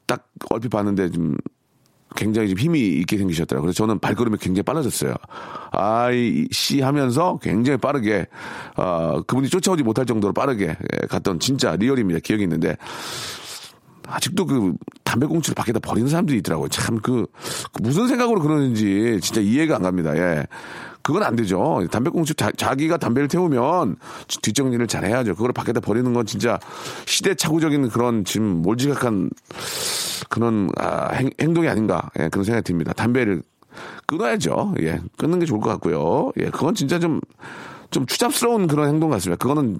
딱 0.06 0.28
얼핏 0.50 0.70
봤는데 0.70 1.12
좀 1.12 1.36
굉장히 2.16 2.48
좀 2.50 2.58
힘이 2.58 2.80
있게 3.00 3.18
생기셨더라고요. 3.18 3.66
그래서 3.68 3.76
저는 3.78 4.00
발걸음이 4.00 4.38
굉장히 4.38 4.64
빨라졌어요. 4.64 5.14
아이, 5.72 6.48
씨 6.52 6.80
하면서 6.80 7.38
굉장히 7.42 7.78
빠르게, 7.78 8.28
아, 8.78 9.22
그분이 9.28 9.50
쫓아오지 9.50 9.84
못할 9.84 10.06
정도로 10.06 10.32
빠르게 10.34 10.68
예, 10.68 11.08
갔던 11.08 11.40
진짜 11.42 11.76
리얼입니다. 11.76 12.22
기억이 12.22 12.44
있는데, 12.44 12.78
아직도 14.08 14.46
그 14.46 14.74
담배꽁초를 15.04 15.56
밖에다 15.56 15.80
버리는 15.80 16.08
사람들이 16.08 16.40
있더라고요. 16.40 16.68
참 16.70 17.00
그, 17.00 17.26
그 17.72 17.82
무슨 17.82 18.08
생각으로 18.08 18.42
그러는지 18.42 19.20
진짜 19.22 19.42
이해가 19.42 19.78
안 19.78 19.84
갑니다. 19.84 20.16
예. 20.18 20.46
그건 21.02 21.22
안 21.22 21.36
되죠. 21.36 21.86
담배꽁초 21.92 22.34
자, 22.34 22.52
자기가 22.52 22.98
담배를 22.98 23.28
태우면 23.28 23.98
뒷정리를 24.42 24.88
잘 24.88 25.06
해야죠. 25.06 25.36
그걸 25.36 25.54
밖에다 25.54 25.80
버리는 25.80 26.12
건 26.14 26.26
진짜 26.26 26.60
시대착오적인 27.06 27.90
그런 27.90 28.26
지금 28.26 28.64
몰지각한 28.64 29.30
그런 30.30 30.70
아, 30.78 31.14
행, 31.14 31.30
행동이 31.40 31.68
아닌가 31.68 32.10
예, 32.20 32.30
그런 32.30 32.44
생각이 32.44 32.64
듭니다. 32.64 32.92
담배를 32.94 33.44
끊어야죠. 34.08 34.74
예, 34.82 35.00
끊는 35.18 35.38
게 35.38 35.46
좋을 35.46 35.62
것 35.62 35.70
같고요. 35.70 36.32
예, 36.40 36.46
그건 36.46 36.74
진짜 36.74 36.98
좀, 36.98 37.22
좀 37.92 38.08
추잡스러운 38.08 38.66
그런 38.66 38.90
행동 38.90 39.12
같습니다. 39.12 39.38
그거는 39.38 39.78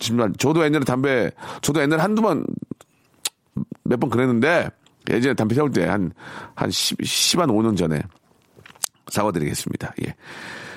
정말 0.00 0.32
저도 0.38 0.64
옛날에 0.64 0.84
담배, 0.84 1.30
저도 1.62 1.82
옛날에 1.82 2.02
한두 2.02 2.20
번 2.20 2.44
몇 3.88 3.98
번 3.98 4.10
그랬는데 4.10 4.68
예전에 5.10 5.34
담배 5.34 5.54
태울 5.54 5.70
때 5.72 5.86
한, 5.86 6.12
한 6.54 6.70
10, 6.70 6.98
10 7.04 7.40
한 7.40 7.48
5년 7.48 7.76
전에 7.76 8.00
사과드리겠습니다. 9.08 9.94
예. 10.06 10.14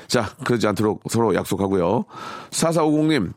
자, 0.07 0.29
그러지 0.43 0.67
않도록 0.67 1.03
서로 1.09 1.33
약속하고요. 1.35 2.05
4450님, 2.51 3.31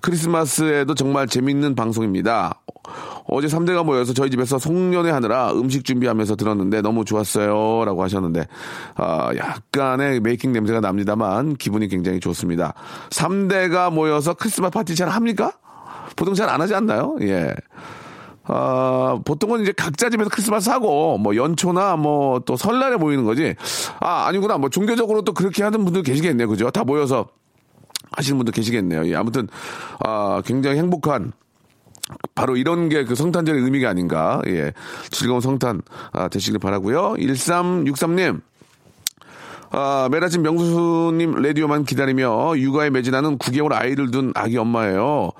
크리스마스에도 0.00 0.94
정말 0.94 1.26
재밌는 1.26 1.74
방송입니다. 1.74 2.60
어제 3.26 3.46
3대가 3.46 3.84
모여서 3.84 4.12
저희 4.14 4.30
집에서 4.30 4.58
송년회 4.58 5.10
하느라 5.10 5.52
음식 5.52 5.84
준비하면서 5.84 6.36
들었는데 6.36 6.80
너무 6.82 7.04
좋았어요. 7.04 7.84
라고 7.84 8.02
하셨는데, 8.02 8.46
아, 8.94 9.30
약간의 9.36 10.20
메이킹 10.20 10.52
냄새가 10.52 10.80
납니다만 10.80 11.56
기분이 11.56 11.88
굉장히 11.88 12.20
좋습니다. 12.20 12.72
3대가 13.10 13.92
모여서 13.92 14.32
크리스마스 14.34 14.70
파티 14.72 14.94
잘 14.96 15.08
합니까? 15.10 15.52
보통 16.16 16.34
잘 16.34 16.48
안 16.48 16.60
하지 16.60 16.74
않나요? 16.74 17.16
예. 17.20 17.54
아, 18.48 19.18
보통은 19.24 19.62
이제 19.62 19.72
각자 19.72 20.10
집에서 20.10 20.30
크리스마스 20.30 20.70
하고, 20.70 21.18
뭐, 21.18 21.36
연초나 21.36 21.96
뭐, 21.96 22.40
또 22.40 22.56
설날에 22.56 22.96
모이는 22.96 23.24
거지. 23.24 23.54
아, 24.00 24.26
아니구나. 24.26 24.58
뭐, 24.58 24.70
종교적으로 24.70 25.22
또 25.22 25.32
그렇게 25.32 25.62
하는 25.62 25.84
분들 25.84 26.02
계시겠네요. 26.02 26.48
그죠? 26.48 26.70
다 26.70 26.82
모여서 26.84 27.28
하시는 28.12 28.38
분들 28.38 28.52
계시겠네요. 28.52 29.06
예, 29.06 29.14
아무튼, 29.14 29.48
아, 30.04 30.42
굉장히 30.44 30.78
행복한, 30.78 31.32
바로 32.34 32.56
이런 32.56 32.88
게 32.88 33.04
그 33.04 33.14
성탄절의 33.14 33.62
의미가 33.62 33.90
아닌가. 33.90 34.40
예. 34.46 34.72
즐거운 35.10 35.40
성탄, 35.42 35.82
아, 36.12 36.28
되시길 36.28 36.58
바라고요 36.58 37.14
1363님. 37.18 38.40
아, 39.70 40.08
매일 40.10 40.24
아침 40.24 40.40
명수님 40.42 41.42
라디오만 41.42 41.84
기다리며 41.84 42.56
육아에 42.56 42.88
매진하는 42.88 43.36
9개월 43.36 43.72
아이를 43.74 44.10
둔 44.10 44.32
아기 44.34 44.56
엄마예요. 44.56 45.32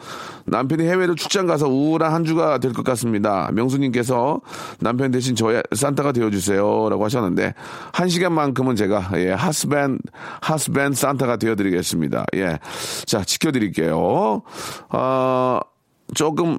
남편이 0.51 0.85
해외로 0.85 1.15
출장 1.15 1.47
가서 1.47 1.69
우울한 1.69 2.13
한 2.13 2.25
주가 2.25 2.59
될 2.59 2.73
것 2.73 2.85
같습니다. 2.85 3.51
명수님께서 3.53 4.41
남편 4.81 5.11
대신 5.11 5.35
저의 5.35 5.63
산타가 5.75 6.13
되어주세요. 6.13 6.89
라고 6.91 7.05
하셨는데, 7.05 7.55
한 7.93 8.09
시간만큼은 8.09 8.77
제가, 8.77 9.11
예, 9.17 9.31
하스밴, 9.33 9.99
하스밴 10.41 10.93
산타가 10.93 11.37
되어드리겠습니다. 11.37 12.27
예. 12.37 12.59
자, 13.07 13.25
지켜드릴게요. 13.25 14.43
아, 14.91 15.61
조금, 16.15 16.59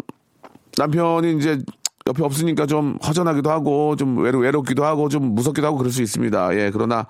남편이 0.78 1.38
이제 1.38 1.60
옆에 2.10 2.24
없으니까 2.24 2.66
좀 2.66 2.98
허전하기도 3.06 3.52
하고 3.52 3.96
좀 3.96 4.18
외로, 4.18 4.40
외롭기도 4.40 4.84
하고 4.84 5.10
좀 5.10 5.36
무섭기도 5.36 5.68
하고 5.68 5.78
그럴 5.78 5.92
수 5.92 6.02
있습니다. 6.02 6.56
예, 6.56 6.72
그러나 6.74 7.06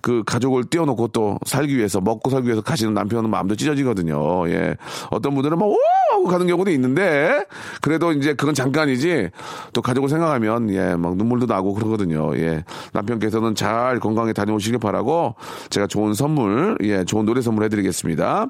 그 0.00 0.24
가족을 0.26 0.64
띄워놓고 0.64 1.08
또 1.08 1.38
살기 1.46 1.76
위해서 1.76 2.00
먹고 2.00 2.30
살기 2.30 2.46
위해서 2.46 2.60
가시는 2.60 2.92
남편은 2.92 3.30
마음도 3.30 3.54
찢어지거든요. 3.54 4.48
예, 4.48 4.76
어떤 5.10 5.34
분들은 5.34 5.56
막 5.56 5.66
오! 5.66 5.76
하고 6.10 6.24
가는 6.24 6.46
경우도 6.46 6.70
있는데 6.72 7.44
그래도 7.80 8.12
이제 8.12 8.34
그건 8.34 8.54
잠깐이지 8.54 9.30
또 9.72 9.82
가족을 9.82 10.08
생각하면 10.08 10.70
예, 10.70 10.94
막 10.96 11.16
눈물도 11.16 11.46
나고 11.46 11.74
그러거든요. 11.74 12.36
예, 12.36 12.64
남편께서는 12.92 13.54
잘 13.54 14.00
건강히 14.00 14.32
다녀오시길 14.34 14.78
바라고 14.78 15.36
제가 15.70 15.86
좋은 15.86 16.14
선물, 16.14 16.76
예, 16.82 17.04
좋은 17.04 17.24
노래 17.24 17.40
선물 17.40 17.64
해드리겠습니다. 17.64 18.46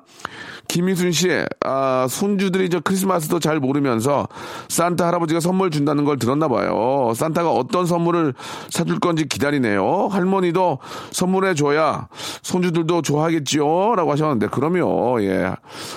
김희순 0.75 1.11
씨, 1.11 1.29
아, 1.65 2.07
손주들이 2.09 2.71
저 2.71 2.79
크리스마스도 2.79 3.41
잘 3.41 3.59
모르면서 3.59 4.29
산타 4.69 5.05
할아버지가 5.05 5.41
선물 5.41 5.71
준다는 5.71 6.05
걸 6.05 6.17
들었나 6.17 6.47
봐요. 6.47 7.13
산타가 7.17 7.51
어떤 7.51 7.87
선물을 7.87 8.35
사줄 8.69 9.01
건지 9.01 9.27
기다리네요. 9.27 10.07
할머니도 10.13 10.79
선물해 11.11 11.55
줘야 11.55 12.07
손주들도 12.43 13.03
좋아하겠지요. 13.03 13.97
라고 13.97 14.13
하셨는데, 14.13 14.47
그러면, 14.53 15.21
예. 15.25 15.51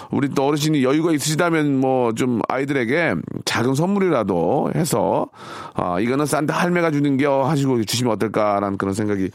우리 0.09 0.29
또 0.29 0.47
어르신이 0.47 0.83
여유가 0.83 1.11
있으시다면 1.11 1.79
뭐 1.79 2.13
좀 2.15 2.41
아이들에게 2.47 3.15
작은 3.45 3.75
선물이라도 3.75 4.71
해서, 4.75 5.27
아, 5.75 5.99
이거는 5.99 6.25
산타 6.25 6.53
할매가 6.53 6.91
주는 6.91 7.17
게 7.17 7.25
하시고 7.27 7.83
주시면 7.83 8.13
어떨까라는 8.13 8.77
그런 8.77 8.93
생각이 8.95 9.29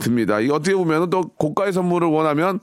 듭니다. 0.00 0.40
이 0.40 0.50
어떻게 0.50 0.74
보면 0.74 1.10
또 1.10 1.22
고가의 1.22 1.72
선물을 1.72 2.08
원하면 2.08 2.60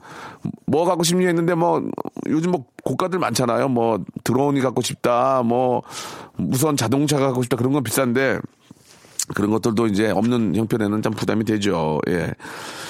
뭐 0.66 0.86
갖고 0.86 1.04
싶니 1.04 1.26
했는데 1.26 1.56
뭐 1.56 1.82
요즘 2.28 2.52
뭐 2.52 2.66
고가들 2.84 3.20
많잖아요. 3.20 3.70
뭐 3.70 4.04
드론이 4.24 4.62
갖고 4.62 4.82
싶다, 4.82 5.44
뭐 5.44 5.82
무선 6.36 6.76
자동차 6.78 7.18
갖고 7.20 7.44
싶다 7.44 7.58
그런 7.58 7.74
건 7.74 7.84
비싼데 7.84 8.40
그런 9.36 9.52
것들도 9.52 9.88
이제 9.88 10.10
없는 10.10 10.56
형편에는 10.56 11.02
참 11.02 11.14
부담이 11.14 11.44
되죠. 11.44 12.00
예. 12.08 12.34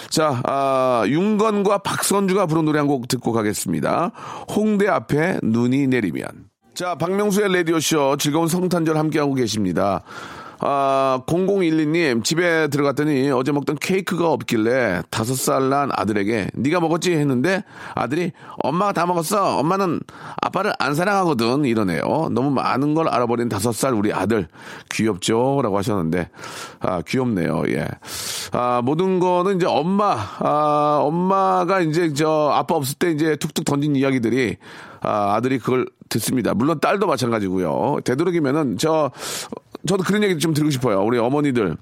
자, 0.09 0.39
아, 0.45 1.03
윤건과 1.07 1.79
박선주가 1.79 2.45
부른 2.45 2.65
노래 2.65 2.79
한 2.79 2.87
곡 2.87 3.07
듣고 3.07 3.31
가겠습니다. 3.33 4.11
홍대 4.55 4.87
앞에 4.87 5.39
눈이 5.43 5.87
내리면. 5.87 6.27
자, 6.75 6.95
박명수의 6.95 7.51
라디오쇼 7.53 8.17
즐거운 8.17 8.47
성탄절 8.47 8.97
함께하고 8.97 9.33
계십니다. 9.33 10.03
아, 10.59 11.21
0012님 11.27 12.23
집에 12.23 12.67
들어갔더니 12.67 13.29
어제 13.31 13.51
먹던 13.51 13.77
케이크가 13.79 14.31
없길래 14.31 15.03
다섯 15.09 15.35
살 15.35 15.67
난 15.67 15.89
아들에게 15.91 16.51
네가 16.53 16.79
먹었지 16.79 17.11
했는데 17.13 17.63
아들이 17.93 18.31
엄마가 18.63 18.93
다 18.93 19.05
먹었어. 19.05 19.57
엄마는 19.59 19.99
아빠를 20.41 20.71
안 20.79 20.95
사랑하거든 20.95 21.65
이러네요. 21.65 22.29
너무 22.31 22.51
많은 22.51 22.93
걸 22.93 23.09
알아버린 23.09 23.49
다섯 23.49 23.73
살 23.73 23.93
우리 23.93 24.13
아들 24.13 24.47
귀엽죠라고 24.91 25.77
하셨는데 25.77 26.29
아 26.79 27.01
귀엽네요. 27.05 27.63
예. 27.69 27.87
아 28.53 28.81
모든 28.83 29.19
거는 29.19 29.57
이제 29.57 29.65
엄마 29.67 30.15
아 30.39 30.99
엄마가 31.01 31.81
이제 31.81 32.13
저 32.13 32.49
아빠 32.53 32.75
없을 32.75 32.95
때 32.97 33.11
이제 33.11 33.35
툭툭 33.35 33.65
던진 33.65 33.95
이야기들이 33.95 34.55
아, 35.01 35.35
아들이 35.35 35.59
그걸 35.59 35.85
듣습니다. 36.09 36.53
물론 36.53 36.79
딸도 36.79 37.07
마찬가지고요. 37.07 37.97
되도록이면은 38.03 38.77
저 38.77 39.11
저도 39.87 40.03
그런 40.03 40.23
얘기 40.23 40.37
좀 40.39 40.53
드리고 40.53 40.69
싶어요. 40.71 41.01
우리 41.03 41.17
어머니들 41.17 41.77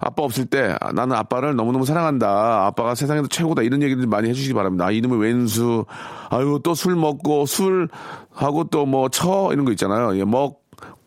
아빠 0.00 0.22
없을 0.22 0.46
때 0.46 0.74
아, 0.80 0.92
나는 0.92 1.14
아빠를 1.16 1.54
너무너무 1.54 1.84
사랑한다. 1.84 2.66
아빠가 2.66 2.94
세상에서 2.94 3.28
최고다. 3.28 3.62
이런 3.62 3.82
얘기들 3.82 4.06
많이 4.06 4.28
해주시기 4.30 4.54
바랍니다. 4.54 4.86
아, 4.86 4.90
이놈의 4.90 5.18
왼수. 5.20 5.84
아유, 6.30 6.58
또 6.64 6.74
술 6.74 6.96
먹고 6.96 7.44
술 7.46 7.88
하고 8.32 8.64
또 8.64 8.84
뭐 8.86 9.08
처 9.10 9.50
이런 9.52 9.64
거 9.64 9.72
있잖아요. 9.72 10.16
예, 10.18 10.24
먹 10.24 10.61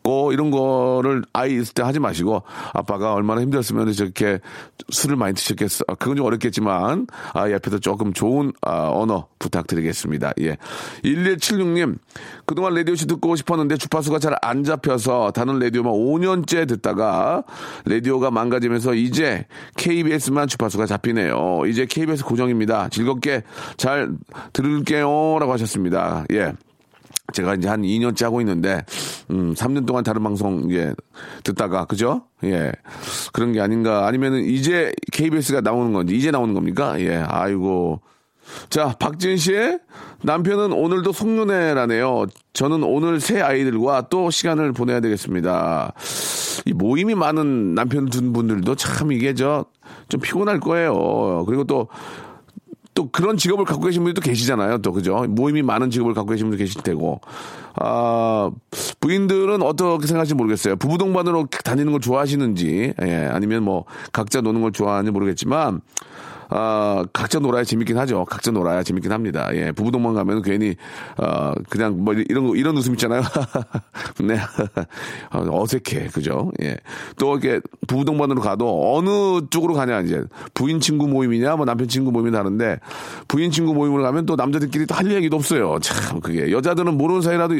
고 0.06 0.32
이런 0.32 0.52
거를 0.52 1.24
아이 1.32 1.54
있을 1.54 1.74
때 1.74 1.82
하지 1.82 1.98
마시고 1.98 2.44
아빠가 2.72 3.12
얼마나 3.12 3.40
힘들었으면 3.40 3.92
저렇게 3.92 4.38
술을 4.90 5.16
많이 5.16 5.34
드셨겠어. 5.34 5.84
아, 5.88 5.96
그건 5.96 6.16
좀 6.16 6.26
어렵겠지만 6.26 7.08
아이 7.32 7.52
앞에서 7.52 7.80
조금 7.80 8.12
좋은 8.12 8.52
아, 8.62 8.88
언어 8.88 9.26
부탁드리겠습니다. 9.40 10.34
예. 10.42 10.58
1176님 11.02 11.98
그동안 12.44 12.74
라디오씨 12.74 13.06
듣고 13.08 13.34
싶었는데 13.34 13.76
주파수가 13.76 14.20
잘 14.20 14.36
안 14.42 14.62
잡혀서 14.64 15.32
다른 15.32 15.58
라디오만 15.58 15.92
5년째 15.92 16.68
듣다가 16.68 17.42
라디오가 17.84 18.30
망가지면서 18.30 18.94
이제 18.94 19.46
KBS만 19.76 20.46
주파수가 20.46 20.86
잡히네요. 20.86 21.62
이제 21.66 21.86
KBS 21.86 22.24
고정입니다. 22.24 22.88
즐겁게 22.90 23.42
잘 23.76 24.10
들을게요라고 24.52 25.52
하셨습니다. 25.52 26.24
예. 26.32 26.52
제가 27.32 27.54
이제 27.54 27.68
한 27.68 27.82
2년째 27.82 28.24
하고 28.24 28.40
있는데, 28.40 28.84
음, 29.30 29.54
3년 29.54 29.86
동안 29.86 30.04
다른 30.04 30.22
방송, 30.22 30.70
예, 30.72 30.94
듣다가, 31.44 31.84
그죠? 31.84 32.22
예. 32.44 32.72
그런 33.32 33.52
게 33.52 33.60
아닌가. 33.60 34.06
아니면은 34.06 34.44
이제 34.44 34.92
KBS가 35.12 35.60
나오는 35.60 35.92
건지, 35.92 36.16
이제 36.16 36.30
나오는 36.30 36.54
겁니까? 36.54 37.00
예, 37.00 37.16
아이고. 37.16 38.00
자, 38.70 38.94
박진 38.98 39.36
씨의 39.36 39.80
남편은 40.22 40.72
오늘도 40.72 41.12
송년회라네요. 41.12 42.26
저는 42.52 42.82
오늘 42.84 43.20
새 43.20 43.40
아이들과 43.40 44.08
또 44.08 44.30
시간을 44.30 44.72
보내야 44.72 45.00
되겠습니다. 45.00 45.92
이 46.64 46.72
모임이 46.72 47.14
많은 47.14 47.74
남편 47.74 48.06
둔 48.06 48.32
분들도 48.32 48.74
참 48.76 49.12
이게 49.12 49.34
저, 49.34 49.66
좀 50.08 50.20
피곤할 50.20 50.60
거예요. 50.60 51.44
그리고 51.46 51.64
또, 51.64 51.88
또 52.96 53.10
그런 53.10 53.36
직업을 53.36 53.66
갖고 53.66 53.84
계신 53.84 54.02
분들도 54.02 54.22
계시잖아요. 54.22 54.78
또 54.78 54.90
그죠? 54.90 55.26
모임이 55.28 55.62
많은 55.62 55.90
직업을 55.90 56.14
갖고 56.14 56.30
계신 56.30 56.46
분도 56.46 56.56
계실 56.56 56.82
테고. 56.82 57.20
아, 57.74 58.50
부인들은 59.00 59.62
어떻게 59.62 60.06
생각하실지 60.06 60.34
모르겠어요. 60.34 60.76
부부 60.76 60.96
동반으로 60.96 61.46
다니는 61.62 61.92
걸 61.92 62.00
좋아하시는지, 62.00 62.94
예, 63.02 63.28
아니면 63.30 63.64
뭐 63.64 63.84
각자 64.12 64.40
노는 64.40 64.62
걸 64.62 64.72
좋아하는지 64.72 65.12
모르겠지만 65.12 65.82
아, 66.48 67.04
각자 67.12 67.38
놀아야 67.38 67.64
재밌긴 67.64 67.96
하죠. 67.98 68.24
각자 68.24 68.50
놀아야 68.50 68.82
재밌긴 68.82 69.12
합니다. 69.12 69.48
예, 69.54 69.72
부부동반 69.72 70.14
가면 70.14 70.42
괜히, 70.42 70.74
어, 71.18 71.52
그냥 71.68 72.04
뭐 72.04 72.14
이런 72.14 72.46
거, 72.46 72.56
이런 72.56 72.76
웃음 72.76 72.92
있잖아요. 72.94 73.22
네. 74.24 74.38
어, 75.32 75.62
어색해. 75.62 76.08
그죠? 76.08 76.52
예. 76.62 76.76
또 77.18 77.36
이렇게 77.36 77.60
부부동반으로 77.86 78.40
가도 78.40 78.96
어느 78.96 79.46
쪽으로 79.50 79.74
가냐, 79.74 80.00
이제. 80.00 80.22
부인 80.54 80.80
친구 80.80 81.06
모임이냐, 81.08 81.56
뭐 81.56 81.64
남편 81.66 81.88
친구 81.88 82.12
모임이 82.12 82.30
다른데, 82.32 82.78
부인 83.28 83.50
친구 83.50 83.74
모임으로 83.74 84.02
가면 84.02 84.26
또 84.26 84.36
남자들끼리 84.36 84.86
또 84.86 84.96
할 84.96 85.10
얘기도 85.12 85.36
없어요. 85.36 85.78
참, 85.82 86.20
그게. 86.20 86.50
여자들은 86.50 86.96
모르는 86.96 87.20
사이라도 87.20 87.54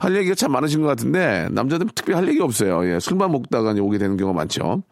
할 0.00 0.16
얘기가 0.16 0.34
참 0.36 0.52
많으신 0.52 0.82
것 0.82 0.86
같은데, 0.88 1.48
남자들은 1.50 1.90
특별히 1.94 2.18
할 2.20 2.28
얘기 2.28 2.40
없어요. 2.40 2.86
예. 2.88 3.00
술만 3.00 3.32
먹다가 3.32 3.74
오게 3.80 3.98
되는 3.98 4.16
경우가 4.16 4.36
많죠. 4.36 4.82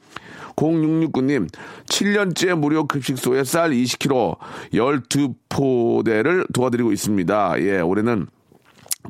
0669님, 0.56 1.48
7년째 1.86 2.58
무료 2.58 2.86
급식소에 2.86 3.44
쌀 3.44 3.70
20kg 3.70 4.36
12포대를 4.72 6.52
도와드리고 6.52 6.92
있습니다. 6.92 7.54
예, 7.60 7.80
올해는 7.80 8.26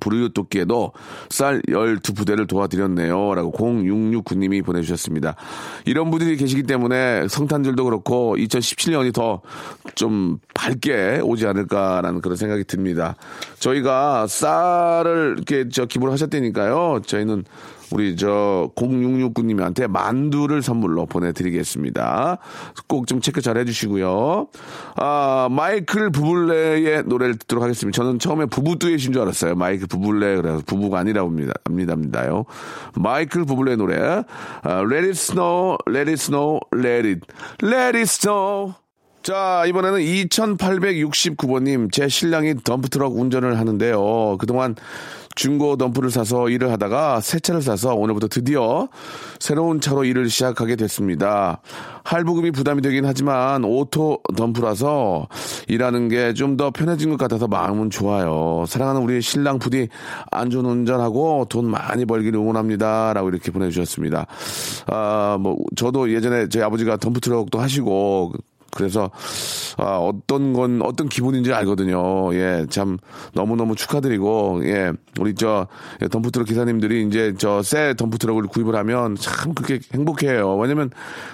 불우유토끼에도 0.01 0.93
쌀 1.31 1.63
12부대를 1.63 2.49
도와드렸네요. 2.49 3.35
라고 3.35 3.53
0669님이 3.53 4.65
보내주셨습니다. 4.65 5.37
이런 5.85 6.11
분들이 6.11 6.37
계시기 6.37 6.65
때문에 6.65 7.29
성탄절도 7.29 7.85
그렇고 7.85 8.37
2017년이 8.37 9.15
더 9.15 9.43
좀 9.95 10.39
밝게 10.55 11.21
오지 11.23 11.47
않을까라는 11.47 12.21
그런 12.21 12.37
생각이 12.37 12.65
듭니다. 12.65 13.17
저희가 13.59 14.27
쌀을 14.27 15.35
이렇게 15.37 15.69
저 15.69 15.87
기부를 15.87 16.13
하셨다니까요. 16.13 17.03
저희는 17.07 17.45
우리 17.95 18.17
저 18.17 18.73
0669님한테 18.75 19.87
만두를 19.87 20.63
선물로 20.63 21.07
보내드리겠습니다. 21.07 22.39
꼭 22.89 23.05
좀 23.07 23.21
체크 23.21 23.41
잘 23.41 23.57
해주시고요. 23.59 24.49
아 24.97 25.49
마이클 25.51 26.11
부블레의 26.11 27.05
노래를 27.05 27.37
듣도록 27.39 27.63
하겠습니다. 27.63 27.95
저는 27.95 28.19
처음에 28.19 28.47
부부 28.47 28.79
듀엣인 28.81 29.13
줄 29.13 29.23
알았어요. 29.23 29.55
마이클 29.55 29.87
부블레 29.87 30.37
그래서 30.37 30.63
부부가 30.67 30.99
아니라고 30.99 31.29
합니다. 31.29 31.53
합니다요. 31.65 32.47
마이클 32.97 33.45
부블레 33.45 33.77
노래 33.77 33.97
아, 34.01 34.25
Let 34.65 35.07
It 35.07 35.11
Snow, 35.11 35.77
Let 35.87 36.11
It 36.11 36.13
Snow, 36.15 36.61
Let 36.75 37.07
It, 37.07 37.21
Let 37.63 37.97
It 37.97 38.01
Snow. 38.01 38.75
자, 39.25 39.65
이번에는 39.67 40.01
2869번님, 40.01 41.91
제 41.91 42.09
신랑이 42.09 42.57
덤프트럭 42.63 43.17
운전을 43.17 43.59
하는데요. 43.59 44.37
그동안 44.39 44.75
중고 45.35 45.77
덤프를 45.77 46.11
사서 46.11 46.49
일을 46.49 46.71
하다가 46.73 47.21
새 47.21 47.39
차를 47.41 47.61
사서 47.63 47.95
오늘부터 47.95 48.29
드디어 48.29 48.89
새로운 49.41 49.81
차로 49.81 50.05
일을 50.05 50.31
시작하게 50.31 50.77
됐습니다. 50.77 51.61
할부금이 52.05 52.51
부담이 52.53 52.83
되긴 52.83 53.05
하지만 53.07 53.65
오토 53.65 54.21
덤프라서 54.37 55.29
일하는 55.69 56.09
게 56.09 56.33
좀 56.35 56.55
더 56.57 56.71
편해진 56.71 57.11
것 57.11 57.17
같아서 57.17 57.49
마음은 57.49 57.91
좋아요. 57.91 58.65
사랑하는 58.69 59.03
우리 59.03 59.21
신랑 59.21 59.59
부디 59.59 59.89
안전 60.31 60.65
운전하고 60.67 61.47
돈 61.49 61.67
많이 61.69 62.05
벌기를 62.05 62.39
응원합니다. 62.39 63.13
라고 63.13 63.29
이렇게 63.29 63.51
보내주셨습니다. 63.51 64.27
아, 64.87 65.37
뭐, 65.41 65.57
저도 65.75 66.13
예전에 66.13 66.49
저희 66.49 66.63
아버지가 66.63 66.97
덤프트럭도 66.99 67.59
하시고 67.59 68.33
그래서 68.75 69.11
아, 69.77 69.97
어떤 69.99 70.53
건 70.53 70.83
어떤 70.83 71.09
기분인지 71.09 71.53
알거든요. 71.53 72.35
예, 72.35 72.67
참 72.71 72.99
너무 73.33 73.57
너무 73.57 73.75
축하드리고 73.77 74.63
예, 74.67 74.93
우리 75.21 75.35
저 75.35 75.67
예, 76.03 76.09
덤프트럭 76.09 76.47
기사님들이 76.47 77.07
이제 77.07 77.35
저 77.39 77.63
새 77.63 77.95
덤프트럭을 77.97 78.47
구입을 78.49 78.75
하면 78.77 79.17
참 79.17 79.55
그렇게 79.55 79.81
행복해요. 79.95 80.57
왜냐면 80.59 80.91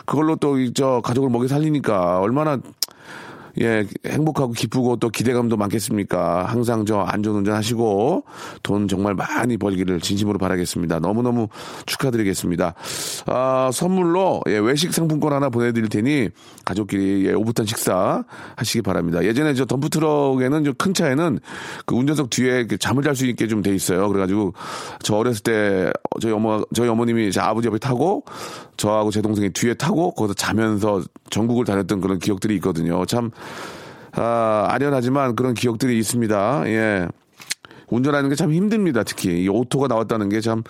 그걸로 0.07 0.37
또 0.37 0.51
저 0.75 1.01
가족을 1.03 1.31
먹여 1.31 1.49
살리니까 1.49 2.21
얼마나 2.21 2.59
예, 3.61 3.87
행복하고 4.07 4.53
기쁘고 4.53 4.97
또 4.97 5.09
기대감도 5.09 5.57
많겠습니까? 5.57 6.45
항상 6.45 6.85
저 6.85 7.01
안전운전 7.01 7.55
하시고 7.55 8.25
돈 8.63 8.89
정말 8.89 9.15
많이 9.15 9.57
벌기를 9.57 10.01
진심으로 10.01 10.39
바라겠습니다. 10.39 10.99
너무너무 10.99 11.49
축하드리겠습니다. 11.87 12.75
아, 13.27 13.71
선물로 13.73 14.43
예, 14.49 14.59
외식 14.59 14.93
상품권 14.93 15.33
하나 15.33 15.49
보내드릴 15.51 15.89
테니 15.89 16.31
가족끼리 16.65 17.27
예, 17.27 17.33
오붓한 17.33 17.67
식사 17.67 18.25
하시기 18.57 18.83
바랍니다. 18.83 19.23
예전에 19.25 19.55
저 19.55 19.65
덤프트럭에는 19.65 20.65
좀큰 20.65 20.95
차에는 20.95 21.39
그 21.87 21.95
운전석 21.95 22.31
뒤에 22.31 22.67
잠을 22.81 23.05
잘 23.05 23.15
수 23.15 23.27
있게 23.27 23.47
좀 23.47 23.61
돼 23.61 23.75
있어요. 23.75 24.09
그래가지고 24.09 24.55
저 25.03 25.17
어렸을 25.17 25.43
때 25.43 25.93
저희 26.21 26.33
어머, 26.33 26.63
저희 26.75 26.89
어머님이 26.89 27.31
제 27.31 27.41
아버지 27.41 27.69
옆에 27.69 27.79
타고 27.79 28.25
저하고 28.81 29.11
제 29.11 29.21
동생이 29.21 29.51
뒤에 29.51 29.75
타고 29.75 30.13
거기서 30.13 30.33
자면서 30.35 31.03
전국을 31.29 31.67
다녔던 31.67 32.01
그런 32.01 32.19
기억들이 32.19 32.55
있거든요. 32.57 33.05
참, 33.05 33.31
아, 34.13 34.67
아련하지만 34.71 35.37
그런 35.37 35.53
기억들이 35.53 35.99
있습니다. 35.99 36.63
예. 36.67 37.07
운전하는 37.89 38.29
게 38.31 38.37
참 38.37 38.53
힘듭니다. 38.53 39.03
특히 39.03 39.43
이 39.43 39.49
오토가 39.49 39.89
나왔다는 39.89 40.29
게 40.29 40.41
참 40.41 40.63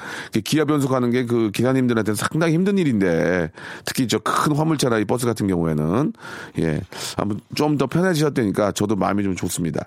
기어 0.43 0.65
변속 0.65 0.93
하는 0.93 1.11
게 1.11 1.25
그 1.27 1.51
기사님들한테는 1.53 2.17
상당히 2.17 2.55
힘든 2.55 2.79
일인데 2.79 3.51
특히 3.85 4.09
저 4.09 4.19
큰 4.19 4.57
화물차나 4.57 4.99
이 4.99 5.05
버스 5.05 5.27
같은 5.27 5.47
경우에는 5.47 6.13
예 6.61 6.81
한번 7.19 7.41
좀 7.55 7.77
더 7.77 7.87
편해지셨다니까 7.87 8.73
저도 8.73 8.97
마음이 8.97 9.23
좀 9.23 9.37
좋습니다. 9.37 9.87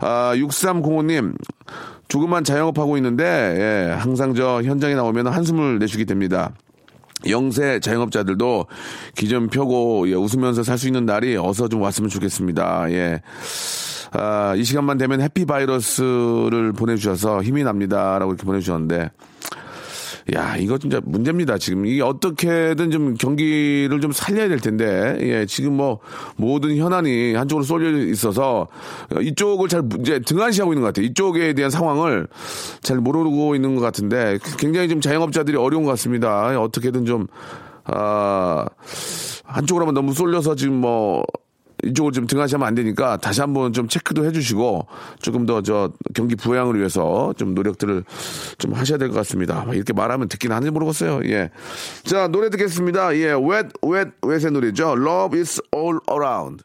아 0.00 0.32
6305님 0.34 1.36
조그만 2.08 2.42
자영업하고 2.44 2.96
있는데 2.98 3.24
예 3.24 3.94
항상 3.94 4.34
저 4.34 4.60
현장에 4.62 4.94
나오면 4.96 5.28
한숨을 5.28 5.78
내쉬게 5.78 6.04
됩니다. 6.04 6.52
영세 7.28 7.80
자영업자들도 7.80 8.66
기좀 9.16 9.48
펴고 9.48 10.08
예, 10.08 10.14
웃으면서 10.14 10.62
살 10.62 10.78
수 10.78 10.86
있는 10.88 11.06
날이 11.06 11.36
어서 11.36 11.68
좀 11.68 11.80
왔으면 11.80 12.08
좋겠습니다. 12.10 12.90
예. 12.90 13.22
아, 14.12 14.54
이 14.56 14.64
시간만 14.64 14.98
되면 14.98 15.20
해피 15.20 15.44
바이러스를 15.46 16.72
보내주셔서 16.72 17.42
힘이 17.42 17.62
납니다라고 17.64 18.32
이렇게 18.32 18.44
보내주셨는데 18.44 19.10
야, 20.34 20.56
이거 20.56 20.78
진짜 20.78 21.00
문제입니다. 21.04 21.58
지금 21.58 21.84
이게 21.84 22.00
어떻게든 22.02 22.90
좀 22.90 23.14
경기를 23.14 24.00
좀 24.00 24.12
살려야 24.12 24.48
될 24.48 24.60
텐데, 24.60 25.18
예, 25.20 25.46
지금 25.46 25.76
뭐 25.76 25.98
모든 26.36 26.76
현안이 26.76 27.34
한쪽으로 27.34 27.64
쏠려 27.64 27.90
있어서 28.06 28.68
이쪽을 29.20 29.68
잘 29.68 29.82
이제 30.00 30.20
등한시하고 30.20 30.72
있는 30.72 30.82
것 30.82 30.88
같아요. 30.88 31.06
이쪽에 31.06 31.54
대한 31.54 31.70
상황을 31.70 32.28
잘 32.82 32.98
모르고 32.98 33.54
있는 33.54 33.74
것 33.74 33.80
같은데 33.82 34.38
굉장히 34.58 34.88
좀 34.88 35.00
자영업자들이 35.00 35.56
어려운 35.56 35.84
것 35.84 35.90
같습니다. 35.90 36.60
어떻게든 36.60 37.04
좀, 37.04 37.26
아, 37.84 38.66
한쪽으로만 39.44 39.94
너무 39.94 40.14
쏠려서 40.14 40.54
지금 40.54 40.76
뭐 40.76 41.24
이쪽을 41.84 42.12
좀 42.12 42.26
등하시면 42.26 42.66
안 42.66 42.74
되니까 42.74 43.16
다시 43.16 43.40
한번 43.40 43.72
좀 43.72 43.88
체크도 43.88 44.24
해주시고 44.26 44.86
조금 45.20 45.46
더 45.46 45.62
저 45.62 45.92
경기 46.14 46.34
부양을 46.34 46.76
위해서 46.78 47.32
좀 47.36 47.54
노력들을 47.54 48.04
좀 48.58 48.72
하셔야 48.72 48.98
될 48.98 49.08
것 49.08 49.14
같습니다. 49.16 49.64
이렇게 49.72 49.92
말하면 49.92 50.28
듣긴 50.28 50.50
하는지 50.52 50.70
모르겠어요. 50.70 51.20
예. 51.30 51.50
자, 52.04 52.28
노래 52.28 52.50
듣겠습니다. 52.50 53.14
예, 53.16 53.32
wet, 53.32 53.68
wet, 53.84 54.10
wet의 54.26 54.50
노래죠. 54.52 54.94
Love 54.96 55.38
is 55.38 55.60
all 55.74 55.98
around. 56.10 56.64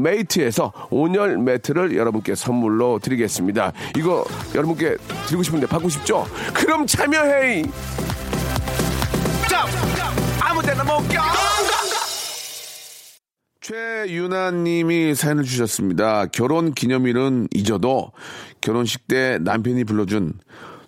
메이트에서 0.00 0.72
온열 0.90 1.38
매트를 1.38 1.96
여러분께 1.96 2.34
선물로 2.34 2.98
드리겠습니다. 2.98 3.72
이거 3.96 4.24
여러분께 4.54 4.96
드리고 5.26 5.42
싶은데 5.42 5.66
받고 5.66 5.88
싶죠? 5.88 6.26
그럼 6.52 6.86
참여해! 6.86 7.64
아무 10.40 10.62
데나 10.62 10.84
못 10.84 10.98
가! 11.08 11.32
최유나님이 13.60 15.14
사연을 15.14 15.42
주셨습니다. 15.42 16.26
결혼 16.26 16.72
기념일은 16.72 17.48
잊어도 17.52 18.12
결혼식 18.60 19.08
때 19.08 19.38
남편이 19.40 19.84
불러준 19.84 20.34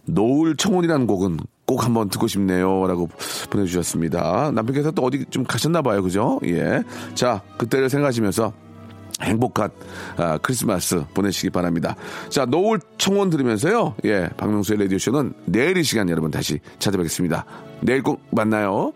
노을 0.05 0.55
청혼이라는 0.55 1.07
곡은 1.07 1.39
꼭 1.67 1.85
한번 1.85 2.09
듣고 2.09 2.29
싶네요라고 2.29 3.09
보내주셨습니다. 3.51 4.53
남편께서 4.53 4.93
또 4.93 5.03
어디 5.03 5.25
좀 5.27 5.45
가셨나 5.45 5.83
봐요, 5.83 6.03
그죠? 6.03 6.41
예. 6.45 6.83
자, 7.15 7.43
그때를 7.59 7.91
생각하시면서 7.91 8.53
행복한 9.21 9.71
아, 10.17 10.39
크리스마스 10.39 11.05
보내시기 11.15 11.51
바랍니다. 11.51 11.97
자, 12.29 12.45
노을 12.45 12.81
청혼 12.99 13.31
들으면서요. 13.31 13.95
예, 14.05 14.29
박명수의 14.37 14.79
라디오 14.81 14.99
쇼는 14.99 15.35
내일 15.47 15.77
이 15.77 15.83
시간 15.83 16.09
여러분 16.09 16.31
다시 16.31 16.61
찾아뵙겠습니다. 16.79 17.45
내일 17.81 18.03
꼭 18.03 18.21
만나요. 18.31 18.93